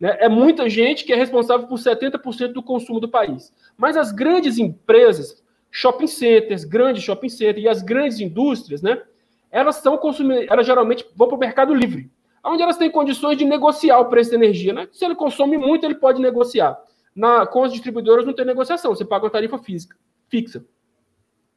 [0.00, 0.16] Né?
[0.18, 3.52] É muita gente que é responsável por 70% do consumo do país.
[3.76, 9.02] Mas as grandes empresas, shopping centers, grandes shopping centers e as grandes indústrias, né,
[9.50, 10.00] elas são
[10.48, 12.10] elas geralmente vão para o mercado livre,
[12.44, 14.72] onde elas têm condições de negociar o preço da energia.
[14.72, 14.88] Né?
[14.92, 16.78] Se ele consome muito, ele pode negociar.
[17.14, 19.96] Na, com as distribuidoras não tem negociação, você paga uma tarifa física,
[20.28, 20.60] fixa.
[20.60, 20.64] O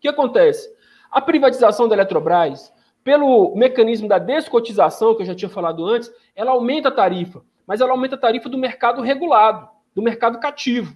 [0.01, 0.67] que acontece?
[1.11, 6.51] A privatização da Eletrobras, pelo mecanismo da descotização, que eu já tinha falado antes, ela
[6.51, 10.95] aumenta a tarifa, mas ela aumenta a tarifa do mercado regulado, do mercado cativo.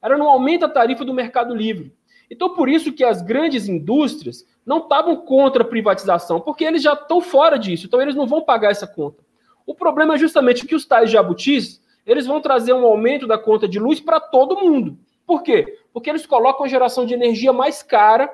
[0.00, 1.94] Ela não aumenta a tarifa do mercado livre.
[2.30, 6.92] Então, por isso que as grandes indústrias não estavam contra a privatização, porque eles já
[6.92, 9.22] estão fora disso, então eles não vão pagar essa conta.
[9.66, 13.66] O problema é justamente que os tais jabutis, eles vão trazer um aumento da conta
[13.66, 14.98] de luz para todo mundo.
[15.26, 15.78] Por quê?
[15.92, 18.30] Porque eles colocam a geração de energia mais cara,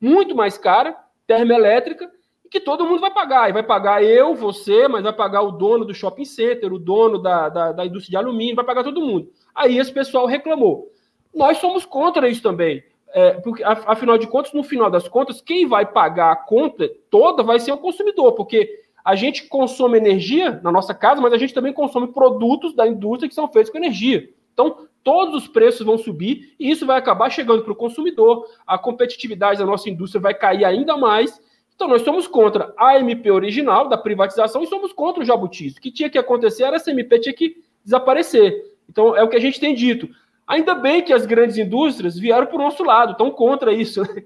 [0.00, 2.10] muito mais cara, termoelétrica,
[2.52, 3.48] que todo mundo vai pagar.
[3.48, 7.18] E vai pagar eu, você, mas vai pagar o dono do shopping center, o dono
[7.18, 9.30] da, da, da indústria de alumínio, vai pagar todo mundo.
[9.54, 10.92] Aí esse pessoal reclamou.
[11.34, 12.84] Nós somos contra isso também.
[13.14, 17.42] É, porque, afinal de contas, no final das contas, quem vai pagar a conta toda
[17.42, 21.54] vai ser o consumidor, porque a gente consome energia na nossa casa, mas a gente
[21.54, 24.28] também consome produtos da indústria que são feitos com energia.
[24.52, 28.46] Então, todos os preços vão subir e isso vai acabar chegando para o consumidor.
[28.66, 31.40] A competitividade da nossa indústria vai cair ainda mais.
[31.82, 35.76] Então, nós somos contra a MP original da privatização e somos contra o jabutis.
[35.76, 38.54] O que tinha que acontecer era essa MP tinha que desaparecer.
[38.88, 40.08] Então, é o que a gente tem dito.
[40.46, 44.02] Ainda bem que as grandes indústrias vieram para o nosso lado, estão contra isso.
[44.02, 44.22] Né?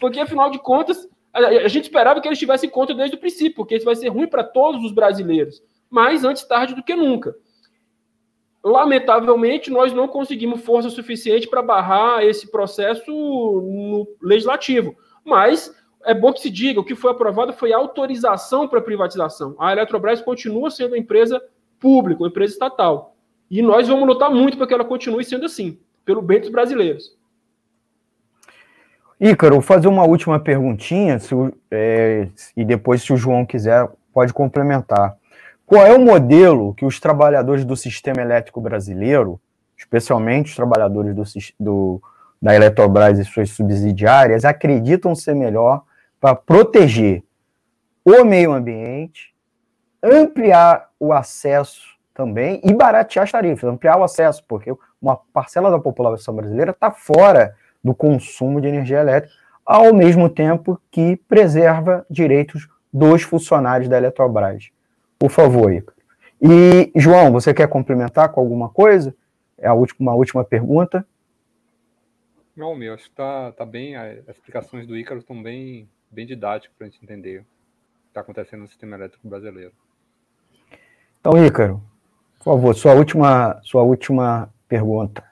[0.00, 3.74] Porque, afinal de contas, a gente esperava que eles estivessem contra desde o princípio, porque
[3.74, 5.60] isso vai ser ruim para todos os brasileiros.
[5.90, 7.34] Mas antes tarde do que nunca.
[8.62, 14.94] Lamentavelmente, nós não conseguimos força suficiente para barrar esse processo no legislativo.
[15.24, 19.54] Mas é bom que se diga, o que foi aprovado foi autorização para privatização.
[19.58, 21.42] A Eletrobras continua sendo uma empresa
[21.78, 23.14] pública, uma empresa estatal.
[23.50, 27.16] E nós vamos lutar muito para que ela continue sendo assim, pelo bem dos brasileiros.
[29.20, 31.34] Ícaro, vou fazer uma última perguntinha, se,
[31.70, 35.16] é, e depois, se o João quiser, pode complementar.
[35.64, 39.40] Qual é o modelo que os trabalhadores do sistema elétrico brasileiro,
[39.76, 41.22] especialmente os trabalhadores do,
[41.60, 42.02] do,
[42.40, 45.84] da Eletrobras e suas subsidiárias, acreditam ser melhor
[46.22, 47.24] para proteger
[48.04, 49.34] o meio ambiente,
[50.00, 51.82] ampliar o acesso
[52.14, 56.92] também e baratear as tarifas, ampliar o acesso, porque uma parcela da população brasileira está
[56.92, 59.34] fora do consumo de energia elétrica,
[59.66, 64.70] ao mesmo tempo que preserva direitos dos funcionários da Eletrobras.
[65.18, 65.92] Por favor, Ica.
[66.40, 69.12] E, João, você quer complementar com alguma coisa?
[69.58, 71.04] É a última, uma última pergunta.
[72.54, 76.76] Não, meu, acho que está tá bem, as explicações do Ícaro estão bem, bem didáticas
[76.76, 79.72] para a gente entender o que está acontecendo no sistema elétrico brasileiro.
[81.20, 81.82] Então, Ícaro,
[82.38, 85.24] por favor, sua última, sua última pergunta.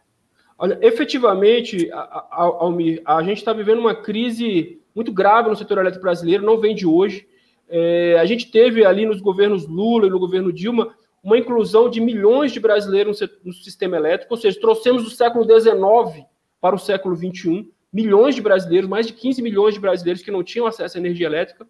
[0.57, 1.91] Olha, efetivamente,
[2.33, 6.45] Almir, a, a, a gente está vivendo uma crise muito grave no setor elétrico brasileiro,
[6.45, 7.27] não vem de hoje.
[7.69, 12.01] É, a gente teve ali nos governos Lula e no governo Dilma uma inclusão de
[12.01, 16.27] milhões de brasileiros no, no sistema elétrico, ou seja, trouxemos do século XIX
[16.61, 20.43] para o século XXI milhões de brasileiros, mais de 15 milhões de brasileiros que não
[20.43, 21.67] tinham acesso à energia elétrica.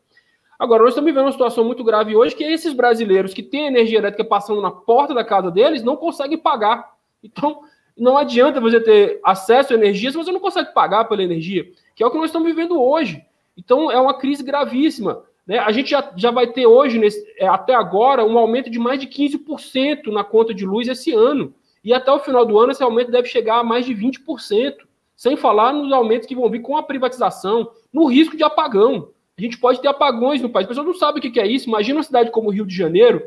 [0.59, 3.99] Agora, nós estamos vivendo uma situação muito grave hoje que esses brasileiros que têm energia
[3.99, 6.93] elétrica passando na porta da casa deles não conseguem pagar.
[7.25, 7.63] Então,
[7.97, 12.03] não adianta você ter acesso à energia se você não consegue pagar pela energia, que
[12.03, 13.25] é o que nós estamos vivendo hoje.
[13.57, 15.23] Então, é uma crise gravíssima.
[15.47, 15.59] Né?
[15.59, 19.01] A gente já, já vai ter hoje, nesse, é, até agora, um aumento de mais
[19.01, 21.55] de 15% na conta de luz esse ano.
[21.83, 24.75] E até o final do ano, esse aumento deve chegar a mais de 20%.
[25.21, 29.11] Sem falar nos aumentos que vão vir com a privatização, no risco de apagão.
[29.37, 30.65] A gente pode ter apagões no país.
[30.65, 31.69] A pessoa não sabe o que é isso.
[31.69, 33.23] Imagina uma cidade como o Rio de Janeiro,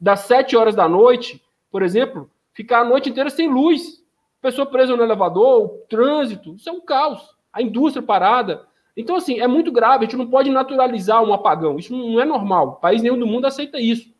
[0.00, 4.02] das 7 horas da noite, por exemplo, ficar a noite inteira sem luz.
[4.42, 7.22] Pessoa presa no elevador, o trânsito, isso é um caos.
[7.52, 8.66] A indústria parada.
[8.96, 10.04] Então, assim, é muito grave.
[10.04, 11.78] A gente não pode naturalizar um apagão.
[11.78, 12.80] Isso não é normal.
[12.80, 14.12] País nenhum do mundo aceita isso.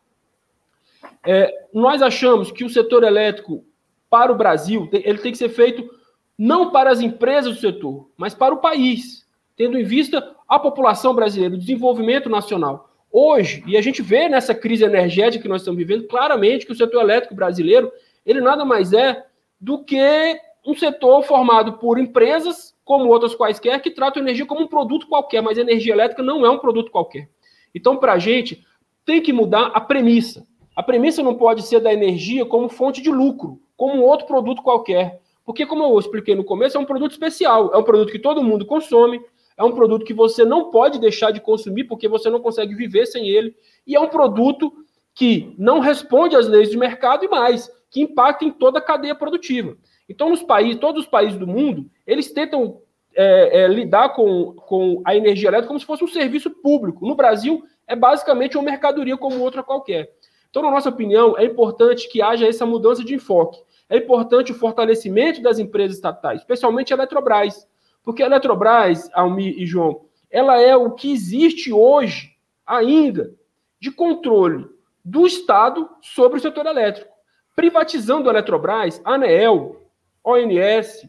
[1.24, 3.64] É, nós achamos que o setor elétrico,
[4.08, 5.95] para o Brasil, ele tem que ser feito
[6.38, 11.14] não para as empresas do setor, mas para o país tendo em vista a população
[11.14, 12.90] brasileira, o desenvolvimento nacional.
[13.11, 16.77] Hoje, e a gente vê nessa crise energética que nós estamos vivendo, claramente que o
[16.77, 17.90] setor elétrico brasileiro,
[18.25, 19.25] ele nada mais é
[19.59, 24.68] do que um setor formado por empresas como outras quaisquer, que tratam energia como um
[24.68, 27.29] produto qualquer, mas energia elétrica não é um produto qualquer.
[27.75, 28.64] Então, para a gente,
[29.05, 30.46] tem que mudar a premissa.
[30.75, 35.20] A premissa não pode ser da energia como fonte de lucro, como outro produto qualquer.
[35.46, 38.42] Porque, como eu expliquei no começo, é um produto especial, é um produto que todo
[38.42, 39.22] mundo consome,
[39.56, 43.06] é um produto que você não pode deixar de consumir porque você não consegue viver
[43.06, 43.54] sem ele,
[43.87, 44.72] e é um produto
[45.14, 49.14] que não responde às leis de mercado e mais, que impacta em toda a cadeia
[49.14, 49.76] produtiva.
[50.09, 52.80] Então, nos países, todos os países do mundo, eles tentam
[53.14, 57.06] é, é, lidar com, com a energia elétrica como se fosse um serviço público.
[57.06, 60.11] No Brasil, é basicamente uma mercadoria como outra qualquer.
[60.50, 63.59] Então, na nossa opinião, é importante que haja essa mudança de enfoque.
[63.88, 67.68] É importante o fortalecimento das empresas estatais, especialmente a Eletrobras.
[68.03, 73.35] Porque a Eletrobras, Almi e João, ela é o que existe hoje ainda
[73.81, 74.68] de controle
[75.05, 77.14] do Estado sobre o setor elétrico.
[77.55, 79.88] Privatizando a Eletrobras, a ANEEL,
[80.25, 81.09] ONS,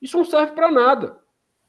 [0.00, 1.18] isso não serve para nada.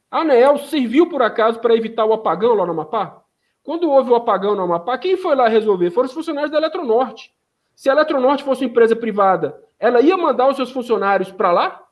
[0.10, 3.24] A ANEEL serviu, por acaso, para evitar o apagão lá no Amapá?
[3.64, 5.90] Quando houve o apagão no Amapá, quem foi lá resolver?
[5.90, 7.34] Foram os funcionários da Eletronorte.
[7.76, 11.84] Se a Eletronorte fosse uma empresa privada, ela ia mandar os seus funcionários para lá?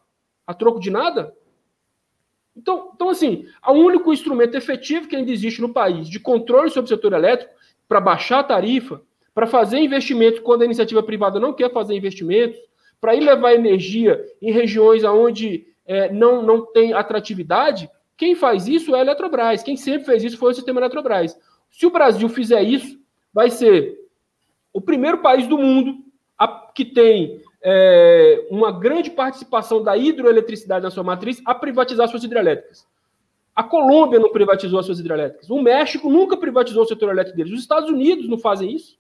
[0.46, 1.34] A troco de nada?
[2.56, 6.86] Então, então, assim, o único instrumento efetivo que ainda existe no país de controle sobre
[6.86, 7.54] o setor elétrico
[7.88, 9.02] para baixar a tarifa,
[9.34, 12.58] para fazer investimentos quando a iniciativa privada não quer fazer investimentos,
[13.02, 18.96] para ir levar energia em regiões onde é, não, não tem atratividade, quem faz isso
[18.96, 19.62] é a Eletrobras.
[19.62, 21.38] Quem sempre fez isso foi o sistema Eletrobras.
[21.70, 22.98] Se o Brasil fizer isso,
[23.34, 24.00] vai ser
[24.72, 25.98] o primeiro país do mundo
[26.38, 32.24] a, que tem é, uma grande participação da hidroeletricidade na sua matriz a privatizar suas
[32.24, 32.88] hidrelétricas.
[33.56, 35.50] A Colômbia não privatizou as suas hidrelétricas.
[35.50, 37.54] O México nunca privatizou o setor elétrico deles.
[37.54, 39.00] Os Estados Unidos não fazem isso.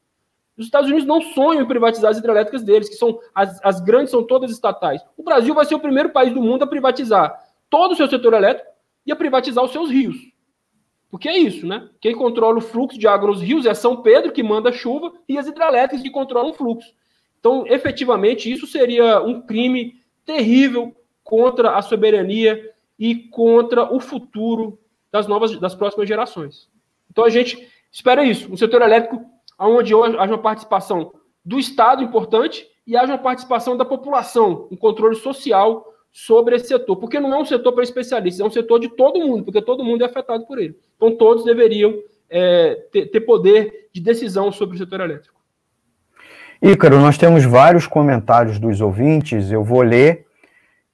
[0.57, 4.09] Os Estados Unidos não sonham em privatizar as hidrelétricas deles, que são as, as grandes
[4.09, 5.01] são todas estatais.
[5.15, 7.37] O Brasil vai ser o primeiro país do mundo a privatizar
[7.69, 8.71] todo o seu setor elétrico
[9.05, 10.15] e a privatizar os seus rios.
[11.11, 11.87] Porque é isso, né?
[12.01, 15.37] Quem controla o fluxo de água nos rios é São Pedro, que manda chuva, e
[15.37, 16.93] as hidrelétricas que controlam o fluxo.
[17.45, 24.79] Então, efetivamente, isso seria um crime terrível contra a soberania e contra o futuro
[25.11, 26.67] das novas, das próximas gerações.
[27.07, 29.23] Então, a gente espera isso, um setor elétrico
[29.59, 31.13] onde haja uma participação
[31.45, 36.95] do Estado importante e haja uma participação da população, um controle social sobre esse setor,
[36.95, 39.83] porque não é um setor para especialistas, é um setor de todo mundo, porque todo
[39.83, 40.75] mundo é afetado por ele.
[40.95, 41.93] Então, todos deveriam
[42.27, 45.34] é, ter, ter poder de decisão sobre o setor elétrico.
[46.67, 50.25] Ícaro, nós temos vários comentários dos ouvintes, eu vou ler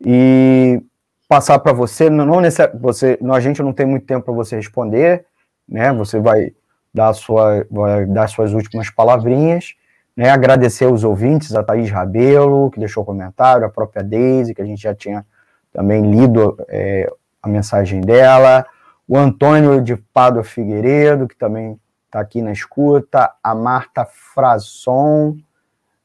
[0.05, 0.84] e
[1.29, 2.10] passar para você.
[2.10, 2.69] Não necess...
[2.77, 5.25] você, a gente não tem muito tempo para você responder,
[5.65, 5.93] né?
[5.93, 6.51] Você vai
[6.93, 9.73] dar, sua, vai dar suas últimas palavrinhas.
[10.13, 14.65] Né, agradecer os ouvintes, a Thaís Rabelo, que deixou comentário, a própria Deise, que a
[14.65, 15.25] gente já tinha
[15.71, 17.10] também lido é,
[17.41, 18.65] a mensagem dela,
[19.07, 25.38] o Antônio de Pádua Figueiredo, que também está aqui na escuta, a Marta Frazon,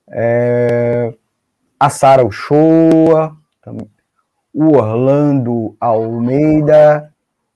[0.08, 1.14] é,
[1.78, 3.36] a Sara Uchoa,
[4.54, 7.12] o Orlando Almeida,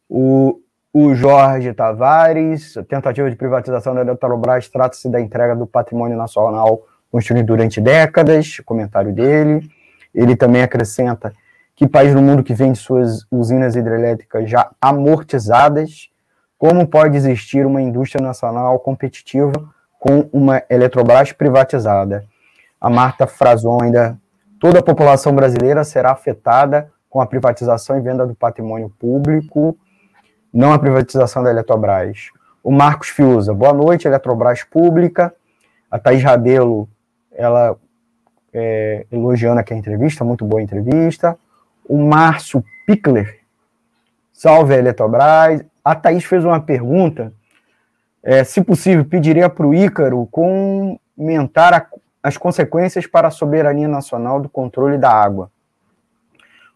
[0.08, 0.60] o
[0.92, 7.46] o Jorge Tavares, tentativa de privatização da Eletrobras, trata-se da entrega do patrimônio nacional construído
[7.46, 9.70] durante décadas, comentário dele.
[10.12, 11.32] Ele também acrescenta
[11.76, 16.10] que país no mundo que vende suas usinas hidrelétricas já amortizadas,
[16.58, 19.52] como pode existir uma indústria nacional competitiva
[19.98, 22.24] com uma Eletrobras privatizada?
[22.80, 24.18] A Marta Frazon ainda,
[24.58, 29.76] toda a população brasileira será afetada com a privatização e venda do patrimônio público,
[30.52, 32.30] não a privatização da Eletrobras.
[32.62, 35.34] O Marcos Fiuza, boa noite, Eletrobras Pública.
[35.90, 36.88] A Thaís Rabelo,
[37.32, 37.76] ela
[38.52, 41.38] é, elogiando aqui a entrevista, muito boa entrevista.
[41.88, 43.40] O Márcio Pickler,
[44.32, 45.64] salve a Eletrobras.
[45.84, 47.32] A Thaís fez uma pergunta,
[48.22, 51.86] é, se possível, pediria para o Ícaro comentar a,
[52.22, 55.50] as consequências para a soberania nacional do controle da água.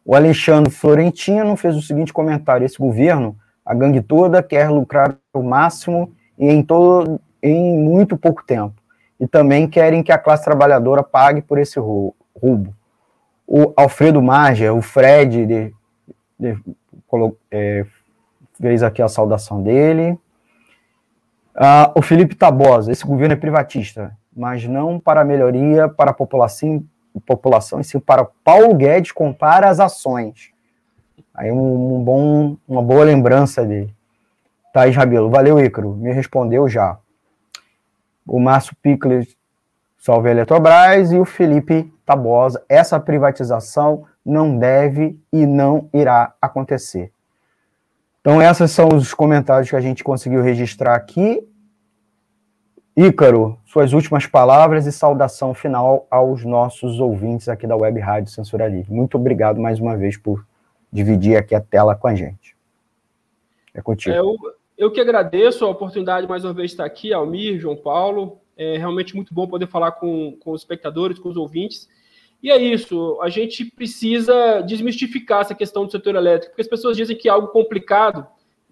[0.05, 5.43] O Alexandre Florentino fez o seguinte comentário: esse governo a gangue toda quer lucrar o
[5.43, 8.75] máximo e em, todo, em muito pouco tempo.
[9.19, 12.75] E também querem que a classe trabalhadora pague por esse roubo.
[13.47, 15.75] O Alfredo Marger, o Fred, de,
[16.39, 16.59] de,
[17.51, 17.87] é,
[18.61, 20.19] fez aqui a saudação dele.
[21.55, 26.85] Ah, o Felipe Tabosa, esse governo é privatista, mas não para melhoria para a população,
[27.25, 30.51] população e sim para Paulo Guedes comprar as ações.
[31.33, 33.95] Aí um, um bom, uma boa lembrança dele.
[34.73, 36.99] Thaís Rabelo, valeu, Ícaro, me respondeu já.
[38.27, 39.37] O Márcio Pickles,
[39.99, 47.13] salve a Eletrobras, e o Felipe Tabosa, essa privatização não deve e não irá acontecer.
[48.21, 51.47] Então, esses são os comentários que a gente conseguiu registrar aqui.
[52.97, 58.69] Ícaro, suas últimas palavras e saudação final aos nossos ouvintes aqui da Web Rádio Censura
[58.69, 58.93] Livre.
[58.93, 60.47] Muito obrigado mais uma vez por
[60.93, 62.57] dividir aqui a tela com a gente.
[63.75, 64.15] É contigo.
[64.15, 64.37] É, eu,
[64.79, 68.39] eu que agradeço a oportunidade mais uma vez de estar aqui, Almir, João Paulo.
[68.57, 71.89] É realmente muito bom poder falar com, com os espectadores, com os ouvintes.
[72.41, 76.97] E é isso, a gente precisa desmistificar essa questão do setor elétrico, porque as pessoas
[76.97, 78.27] dizem que é algo complicado,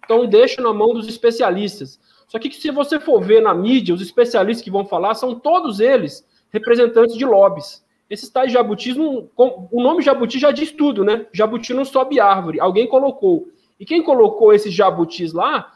[0.04, 1.98] então deixa na mão dos especialistas.
[2.32, 5.80] Só que se você for ver na mídia, os especialistas que vão falar são todos
[5.80, 7.84] eles representantes de lobbies.
[8.08, 11.26] Esses tais jabutis, não, o nome jabuti já diz tudo, né?
[11.30, 13.48] Jabuti não sobe árvore, alguém colocou.
[13.78, 15.74] E quem colocou esses jabutis lá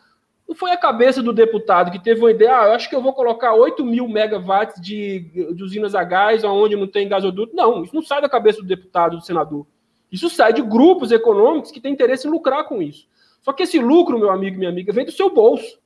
[0.49, 3.03] não foi a cabeça do deputado que teve uma ideia, ah, eu acho que eu
[3.03, 7.55] vou colocar 8 mil megawatts de, de usinas a gás onde não tem gasoduto.
[7.55, 9.67] Não, isso não sai da cabeça do deputado, do senador.
[10.11, 13.07] Isso sai de grupos econômicos que têm interesse em lucrar com isso.
[13.43, 15.85] Só que esse lucro, meu amigo e minha amiga, vem do seu bolso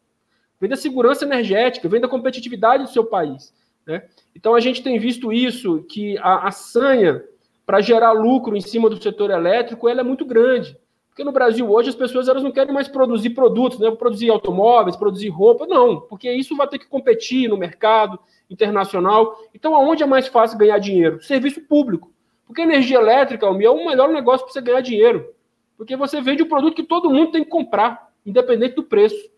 [0.60, 3.54] vem da segurança energética, vem da competitividade do seu país.
[3.86, 4.04] Né?
[4.34, 7.22] Então a gente tem visto isso, que a, a sanha
[7.64, 10.76] para gerar lucro em cima do setor elétrico ela é muito grande.
[11.08, 13.90] Porque no Brasil hoje as pessoas elas não querem mais produzir produtos, né?
[13.90, 19.36] produzir automóveis, produzir roupa, não, porque isso vai ter que competir no mercado internacional.
[19.54, 21.22] Então, aonde é mais fácil ganhar dinheiro?
[21.22, 22.12] Serviço público.
[22.46, 25.32] Porque energia elétrica, é o melhor negócio para você ganhar dinheiro.
[25.76, 29.30] Porque você vende um produto que todo mundo tem que comprar, independente do preço.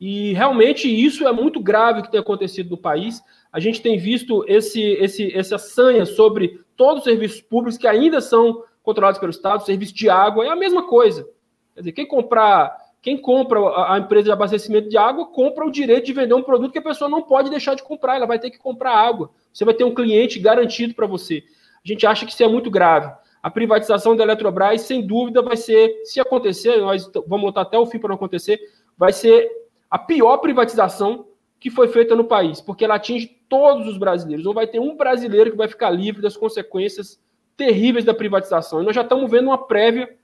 [0.00, 3.22] E realmente isso é muito grave que tem acontecido no país.
[3.52, 8.20] A gente tem visto esse, esse, essa sanha sobre todos os serviços públicos que ainda
[8.20, 11.28] são controlados pelo Estado, serviço de água, é a mesma coisa.
[11.74, 13.60] Quer dizer, quem comprar, quem compra
[13.92, 16.82] a, empresa de abastecimento de água, compra o direito de vender um produto que a
[16.82, 19.30] pessoa não pode deixar de comprar, ela vai ter que comprar água.
[19.52, 21.44] Você vai ter um cliente garantido para você.
[21.84, 23.12] A gente acha que isso é muito grave.
[23.42, 27.86] A privatização da Eletrobras, sem dúvida, vai ser, se acontecer, nós vamos lutar até o
[27.86, 28.58] fim para não acontecer,
[28.96, 29.59] vai ser
[29.90, 31.26] a pior privatização
[31.58, 34.44] que foi feita no país, porque ela atinge todos os brasileiros.
[34.44, 37.20] Não vai ter um brasileiro que vai ficar livre das consequências
[37.56, 38.80] terríveis da privatização.
[38.80, 40.16] E nós já estamos vendo uma prévia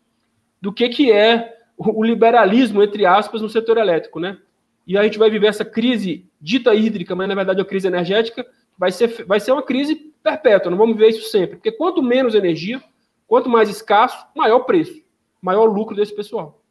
[0.60, 4.38] do que, que é o liberalismo, entre aspas, no setor elétrico, né?
[4.86, 7.88] E a gente vai viver essa crise dita hídrica, mas na verdade é uma crise
[7.88, 8.46] energética,
[8.78, 11.56] vai ser, vai ser uma crise perpétua, não vamos ver isso sempre.
[11.56, 12.82] Porque quanto menos energia,
[13.26, 15.02] quanto mais escasso, maior preço,
[15.42, 16.62] maior lucro desse pessoal.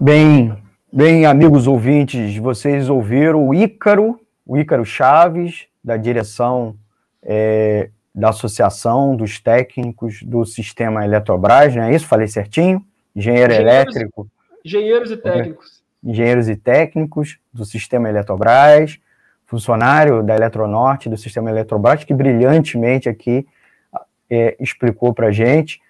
[0.00, 0.63] Bem,
[0.96, 6.76] Bem, amigos ouvintes, vocês ouviram o Ícaro, o Ícaro Chaves, da direção
[7.20, 12.06] é, da Associação dos Técnicos do Sistema Eletrobras, não é isso?
[12.06, 12.80] Falei certinho?
[13.16, 14.28] Engenheiro engenheiros, elétrico.
[14.64, 15.82] Engenheiros e técnicos.
[16.04, 19.00] Engenheiros e técnicos do Sistema Eletrobras,
[19.46, 23.44] funcionário da Eletronorte, do Sistema Eletrobras, que brilhantemente aqui
[24.30, 25.80] é, explicou para a gente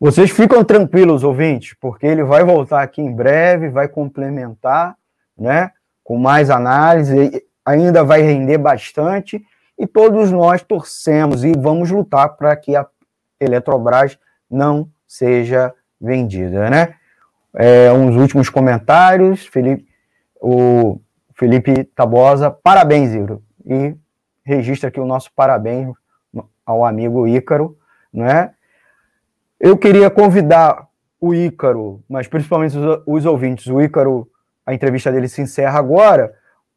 [0.00, 4.96] vocês ficam tranquilos, ouvintes, porque ele vai voltar aqui em breve, vai complementar,
[5.36, 5.72] né,
[6.04, 9.44] com mais análise, ainda vai render bastante,
[9.78, 12.86] e todos nós torcemos e vamos lutar para que a
[13.40, 14.18] Eletrobras
[14.50, 16.94] não seja vendida, né?
[17.54, 19.86] É, uns últimos comentários, Felipe,
[20.40, 21.00] o
[21.34, 23.94] Felipe Tabosa, parabéns, Ícaro, e
[24.44, 25.88] registra aqui o nosso parabéns
[26.64, 27.76] ao amigo Ícaro,
[28.12, 28.52] né?
[29.60, 30.86] Eu queria convidar
[31.20, 34.28] o Ícaro, mas principalmente os, os ouvintes, o Ícaro,
[34.64, 36.32] a entrevista dele se encerra agora,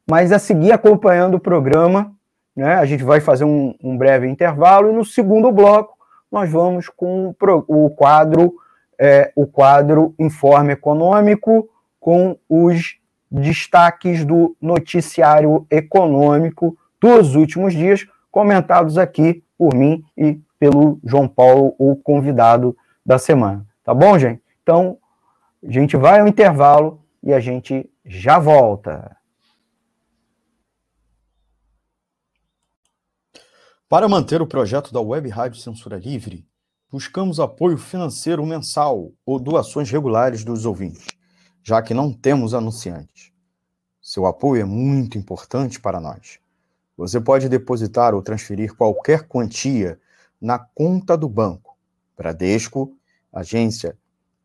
[0.09, 2.11] mas a seguir acompanhando o programa,
[2.55, 2.75] né?
[2.75, 5.97] A gente vai fazer um, um breve intervalo e no segundo bloco
[6.31, 8.53] nós vamos com o quadro
[8.99, 11.69] é, o quadro Informe Econômico
[11.99, 12.97] com os
[13.29, 21.73] destaques do noticiário econômico dos últimos dias, comentados aqui por mim e pelo João Paulo,
[21.79, 23.65] o convidado da semana.
[23.83, 24.43] Tá bom, gente?
[24.61, 24.99] Então,
[25.67, 29.17] a gente vai ao intervalo e a gente já volta.
[33.89, 36.47] Para manter o projeto da Web Rádio Censura Livre,
[36.91, 41.07] buscamos apoio financeiro mensal ou doações regulares dos ouvintes,
[41.63, 43.31] já que não temos anunciantes.
[43.99, 46.37] Seu apoio é muito importante para nós.
[46.95, 49.99] Você pode depositar ou transferir qualquer quantia
[50.41, 51.77] na conta do banco.
[52.17, 52.97] Bradesco,
[53.31, 53.95] agência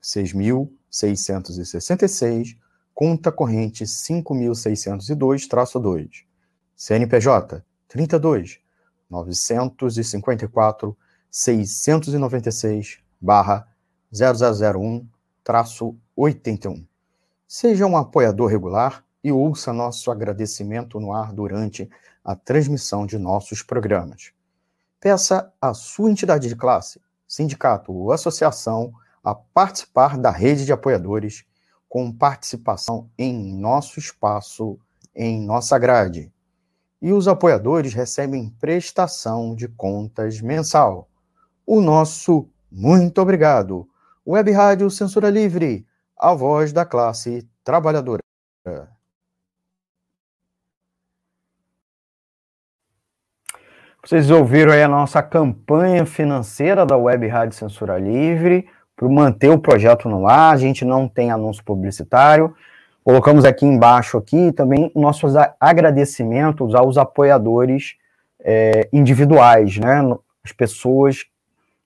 [0.03, 2.59] 6.666,
[2.95, 6.27] conta corrente 5.602-2,
[6.77, 8.61] CNPJ 32
[9.09, 10.95] 954
[11.31, 13.69] 696 barra
[14.13, 15.07] 0001
[15.43, 16.85] traço 81.
[17.47, 21.89] Seja um apoiador regular e ouça nosso agradecimento no ar durante
[22.25, 24.33] a transmissão de nossos programas.
[25.01, 28.93] Peça a sua entidade de classe, sindicato ou associação
[29.23, 31.45] a participar da rede de apoiadores
[31.89, 34.79] com participação em nosso espaço,
[35.15, 36.33] em nossa grade.
[37.01, 41.09] E os apoiadores recebem prestação de contas mensal.
[41.67, 43.89] O nosso muito obrigado.
[44.27, 45.87] Web Rádio Censura Livre,
[46.19, 48.21] a voz da classe trabalhadora.
[54.07, 59.59] Vocês ouviram aí a nossa campanha financeira da Web Rádio Censura Livre para manter o
[59.59, 60.55] projeto no ar.
[60.55, 62.55] A gente não tem anúncio publicitário.
[63.03, 67.97] Colocamos aqui embaixo aqui também nossos agradecimentos aos apoiadores
[68.45, 70.01] é, individuais, né?
[70.45, 71.25] As pessoas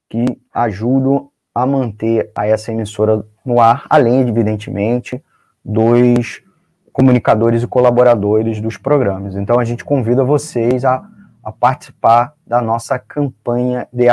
[0.07, 5.25] que ajudam a manter a essa emissora no ar, além, evidentemente,
[5.64, 6.43] dos
[6.93, 9.37] comunicadores e colaboradores dos programas.
[9.37, 11.03] Então a gente convida vocês a
[11.43, 14.07] a participar da nossa campanha de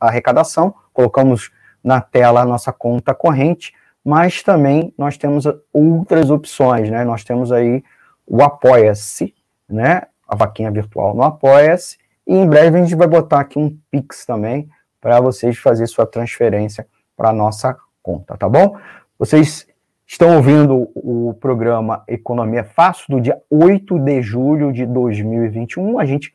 [0.00, 0.74] arrecadação.
[0.92, 1.50] Colocamos
[1.82, 3.72] na tela a nossa conta corrente,
[4.04, 7.04] mas também nós temos outras opções, né?
[7.04, 7.82] Nós temos aí
[8.26, 9.34] o Apoia-se,
[9.68, 10.02] né?
[10.26, 14.24] A vaquinha virtual no Apoia-se, e em breve a gente vai botar aqui um Pix
[14.24, 14.68] também
[15.00, 18.76] para vocês fazer sua transferência para a nossa conta, tá bom?
[19.18, 19.66] Vocês
[20.06, 25.98] estão ouvindo o programa Economia Fácil do dia 8 de julho de 2021.
[25.98, 26.34] A gente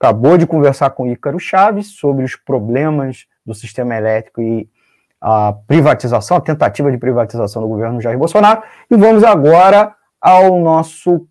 [0.00, 4.66] acabou de conversar com Ícaro Chaves sobre os problemas do sistema elétrico e
[5.20, 8.62] a privatização, a tentativa de privatização do governo Jair Bolsonaro.
[8.90, 11.28] E vamos agora ao nosso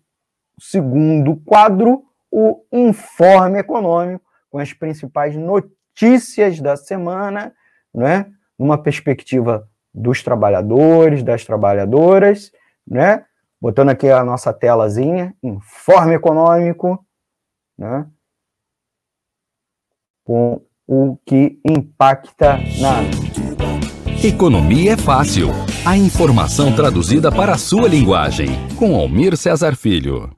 [0.56, 7.52] segundo quadro, o Informe Econômico, com as principais notícias da semana,
[7.92, 8.26] né?
[8.56, 12.52] numa perspectiva dos trabalhadores, das trabalhadoras,
[12.86, 13.24] né?
[13.60, 17.04] Botando aqui a nossa telazinha, Informe Econômico,
[17.76, 18.06] né?
[20.30, 23.02] Com o que impacta na.
[24.24, 25.48] Economia é fácil.
[25.84, 28.46] A informação traduzida para a sua linguagem.
[28.78, 30.30] Com Almir Cesar Filho.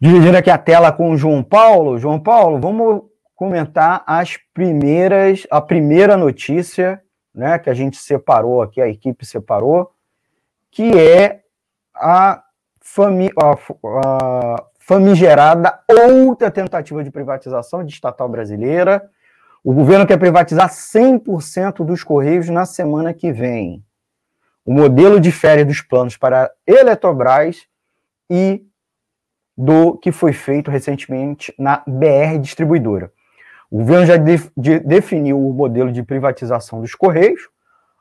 [0.00, 1.98] Dividindo aqui a tela com o João Paulo.
[1.98, 3.02] João Paulo, vamos
[3.34, 7.02] comentar as primeiras, a primeira notícia,
[7.34, 9.90] né, que a gente separou aqui, a equipe separou,
[10.70, 11.40] que é
[11.92, 12.45] a
[12.86, 19.10] fami a famigerada outra tentativa de privatização de estatal brasileira.
[19.64, 23.84] O governo quer privatizar 100% dos Correios na semana que vem.
[24.64, 27.66] O modelo difere dos planos para a Eletrobras
[28.30, 28.64] e
[29.58, 33.10] do que foi feito recentemente na BR Distribuidora.
[33.68, 37.48] O governo já de, de, definiu o modelo de privatização dos Correios.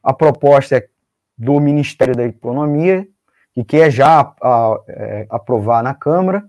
[0.04, 0.88] A proposta é
[1.36, 3.08] do Ministério da Economia
[3.56, 6.44] que quer já a, é, aprovar na Câmara,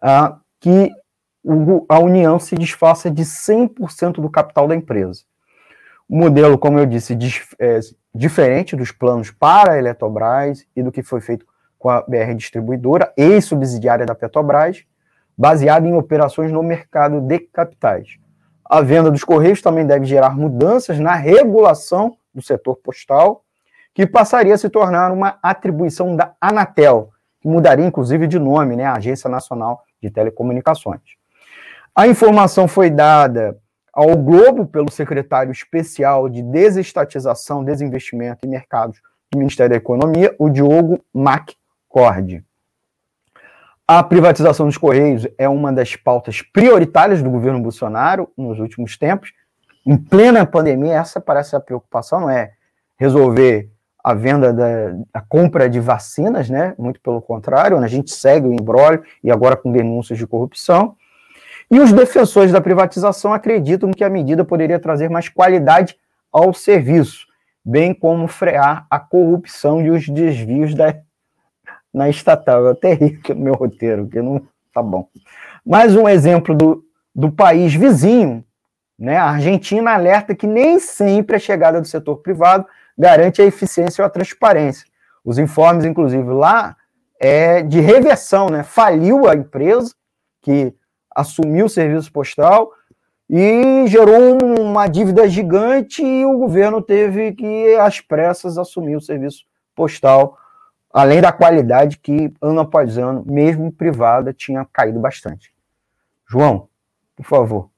[0.00, 0.90] a, que
[1.42, 5.22] o, a União se desfaça de 100% do capital da empresa.
[6.06, 7.18] O modelo, como eu disse,
[7.58, 7.80] é,
[8.14, 11.46] diferente dos planos para a Eletrobras e do que foi feito
[11.78, 14.84] com a BR Distribuidora e subsidiária da Petrobras,
[15.36, 18.18] baseado em operações no mercado de capitais.
[18.62, 23.42] A venda dos Correios também deve gerar mudanças na regulação do setor postal
[23.94, 28.84] que passaria a se tornar uma atribuição da Anatel, que mudaria inclusive de nome, né,
[28.84, 31.00] a Agência Nacional de Telecomunicações.
[31.94, 33.58] A informação foi dada
[33.92, 40.48] ao Globo pelo secretário especial de Desestatização, Desinvestimento e Mercados do Ministério da Economia, o
[40.48, 42.42] Diogo McCord.
[43.86, 49.32] A privatização dos Correios é uma das pautas prioritárias do governo Bolsonaro nos últimos tempos.
[49.84, 52.52] Em plena pandemia, essa parece a preocupação, não é
[52.96, 53.70] resolver
[54.02, 56.74] a venda da a compra de vacinas, né?
[56.78, 57.84] Muito pelo contrário, né?
[57.84, 60.96] a gente segue o embrólio e agora com denúncias de corrupção.
[61.70, 65.96] E os defensores da privatização acreditam que a medida poderia trazer mais qualidade
[66.32, 67.26] ao serviço,
[67.64, 70.94] bem como frear a corrupção e os desvios da,
[71.94, 72.62] na estatal.
[72.64, 74.42] Eu até ri aqui no meu roteiro, que não
[74.74, 75.08] tá bom.
[75.64, 76.84] Mais um exemplo do,
[77.14, 78.44] do país vizinho,
[78.98, 79.16] né?
[79.16, 82.66] A Argentina alerta que nem sempre a chegada do setor privado
[82.96, 84.86] garante a eficiência ou a transparência.
[85.24, 86.76] Os informes, inclusive, lá
[87.18, 88.62] é de reversão, né?
[88.62, 89.94] Faliu a empresa
[90.40, 90.74] que
[91.14, 92.72] assumiu o serviço postal
[93.30, 99.44] e gerou uma dívida gigante e o governo teve que, às pressas, assumir o serviço
[99.74, 100.36] postal,
[100.92, 105.54] além da qualidade que, ano após ano, mesmo privada, tinha caído bastante.
[106.28, 106.68] João,
[107.16, 107.71] por favor.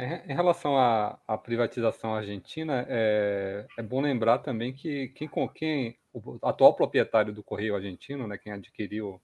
[0.00, 5.98] É, em relação à, à, privatização argentina, é, é, bom lembrar também que quem, quem
[6.10, 9.20] o atual proprietário do Correio Argentino, né, quem adquiriu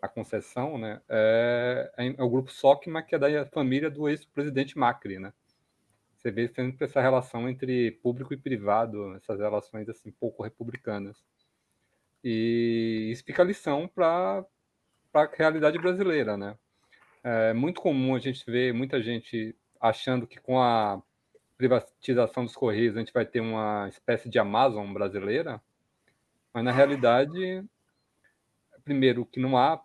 [0.00, 5.18] a concessão, né, é, é o grupo Socma, que é da família do ex-presidente Macri,
[5.18, 5.30] né?
[6.14, 11.22] Você vê sempre essa relação entre público e privado, essas relações assim pouco republicanas.
[12.24, 14.42] E isso fica lição para
[15.12, 16.56] a realidade brasileira, né?
[17.22, 21.02] É muito comum a gente ver muita gente achando que com a
[21.56, 25.60] privatização dos Correios a gente vai ter uma espécie de Amazon brasileira,
[26.52, 27.64] mas na realidade,
[28.84, 29.82] primeiro, que não há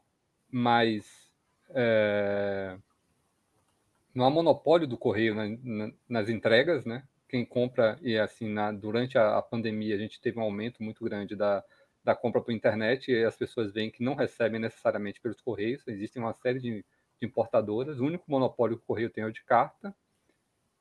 [0.49, 1.29] mais.
[1.69, 2.77] É,
[4.13, 7.03] não há monopólio do correio na, na, nas entregas, né?
[7.29, 11.03] Quem compra, e assim, na, durante a, a, pandemia, a gente teve um aumento muito
[11.03, 11.63] grande da,
[12.03, 16.21] da compra por internet, e as pessoas veem que não recebem necessariamente pelos correios, existem
[16.21, 16.85] uma série de
[17.25, 17.99] importadoras.
[17.99, 19.95] O único monopólio que o correio tem é o de carta,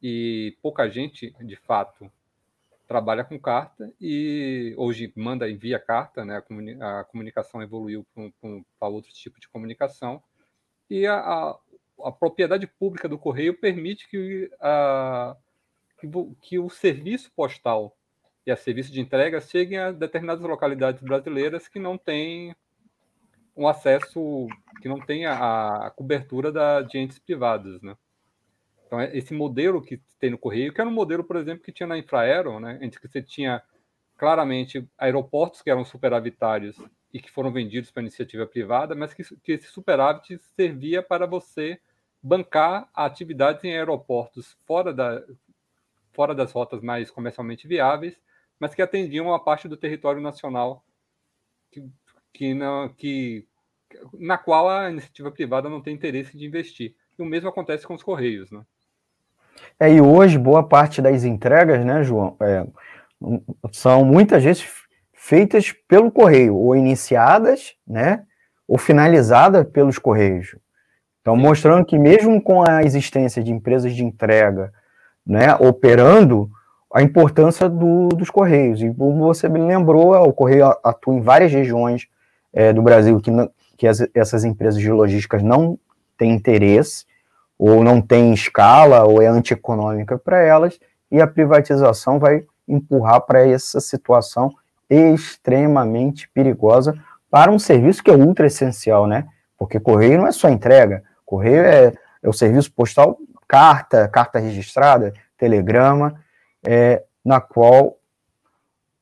[0.03, 2.11] e pouca gente, de fato,
[2.89, 6.39] trabalha com carta e hoje manda envia carta, né?
[6.39, 8.05] A, comuni a comunicação evoluiu
[8.79, 10.23] para outro tipo de comunicação
[10.89, 11.59] e a, a,
[12.05, 15.37] a, propriedade pública do correio permite que, a,
[16.01, 16.09] que,
[16.41, 17.97] que o serviço postal
[18.45, 22.57] e a serviço de entrega cheguem a determinadas localidades brasileiras que não têm
[23.61, 24.49] um acesso,
[24.81, 27.95] que não tem a, cobertura da, de entes privados, né?
[28.87, 31.71] Então, é esse modelo que tem no Correio, que era um modelo, por exemplo, que
[31.71, 33.63] tinha na Infraero, né, entre que você tinha
[34.17, 36.77] claramente aeroportos que eram superavitários
[37.13, 41.79] e que foram vendidos para iniciativa privada, mas que, que esse superávit servia para você
[42.23, 45.23] bancar atividades em aeroportos fora, da,
[46.13, 48.19] fora das rotas mais comercialmente viáveis,
[48.59, 50.85] mas que atendiam a parte do território nacional
[51.71, 51.89] que,
[52.33, 53.47] que, não, que
[54.19, 56.95] na qual a iniciativa privada não tem interesse de investir.
[57.19, 58.63] E o mesmo acontece com os Correios, né?
[59.79, 62.67] É, e hoje, boa parte das entregas, né, João, é,
[63.73, 64.67] são muitas vezes
[65.13, 68.25] feitas pelo correio, ou iniciadas, né,
[68.67, 70.57] ou finalizadas pelos correios.
[71.21, 74.73] Então, mostrando que mesmo com a existência de empresas de entrega,
[75.27, 76.51] né, operando,
[76.93, 78.83] a importância do, dos correios.
[78.83, 82.09] E como você me lembrou, o correio atua em várias regiões
[82.53, 83.49] é, do Brasil que, não,
[83.81, 85.79] que as, essas empresas de logísticas não
[86.19, 87.07] têm interesse,
[87.59, 90.79] ou não tem escala, ou é antieconômica para elas,
[91.11, 94.51] e a privatização vai empurrar para essa situação
[94.91, 96.95] extremamente perigosa
[97.31, 99.27] para um serviço que é ultra essencial, né?
[99.57, 103.17] Porque correio não é só entrega, correio é, é o serviço postal,
[103.49, 106.23] carta, carta registrada, telegrama,
[106.63, 107.97] é, na qual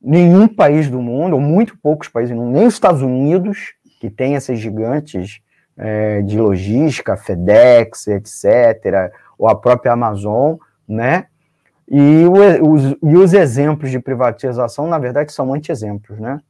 [0.01, 4.59] nenhum país do mundo, ou muito poucos países, nem os Estados Unidos, que tem essas
[4.59, 5.41] gigantes
[5.77, 11.27] é, de logística, FedEx, etc., ou a própria Amazon, né?
[11.91, 12.25] E,
[12.61, 16.41] os, e os exemplos de privatização, na verdade, são anti-exemplos, né?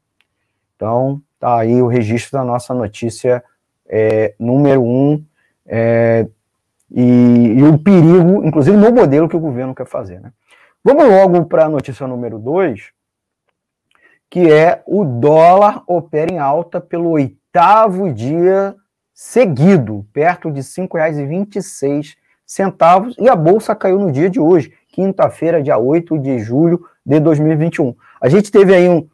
[0.75, 3.43] Então, tá aí o registro da nossa notícia
[3.89, 5.25] é, número um,
[5.67, 6.27] é,
[6.91, 10.33] e, e, o perigo, inclusive no modelo que o governo quer fazer, né?
[10.83, 12.91] Vamos logo para a notícia número dois,
[14.31, 18.75] que é o dólar opera em alta pelo oitavo dia
[19.15, 22.15] seguido, perto de R$ 5,26,
[23.19, 27.95] e a bolsa caiu no dia de hoje, quinta-feira, dia 8 de julho de 2021.
[28.21, 29.07] A gente teve aí um,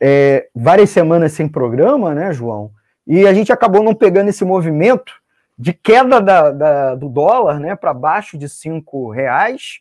[0.00, 2.70] é, várias semanas sem programa, né, João?
[3.06, 5.12] E a gente acabou não pegando esse movimento
[5.56, 9.80] de queda da, da, do dólar né, para baixo de cinco reais.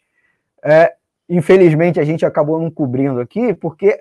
[0.63, 0.93] É,
[1.27, 3.97] infelizmente, a gente acabou não cobrindo aqui, porque,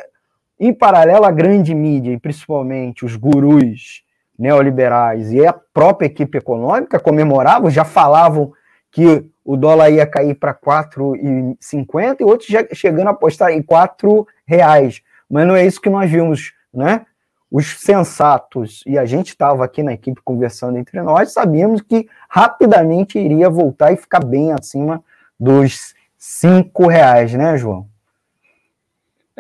[0.60, 4.04] em paralelo, a grande mídia, e principalmente os gurus
[4.38, 8.52] neoliberais e a própria equipe econômica comemoravam, já falavam
[8.90, 14.26] que o dólar ia cair para 4,50 e outros já chegando a apostar em 4
[14.46, 15.00] reais.
[15.30, 17.06] Mas não é isso que nós vimos, né?
[17.50, 23.18] Os sensatos, e a gente estava aqui na equipe conversando entre nós, sabíamos que rapidamente
[23.18, 25.02] iria voltar e ficar bem acima
[25.38, 27.89] dos 5 reais, né, João?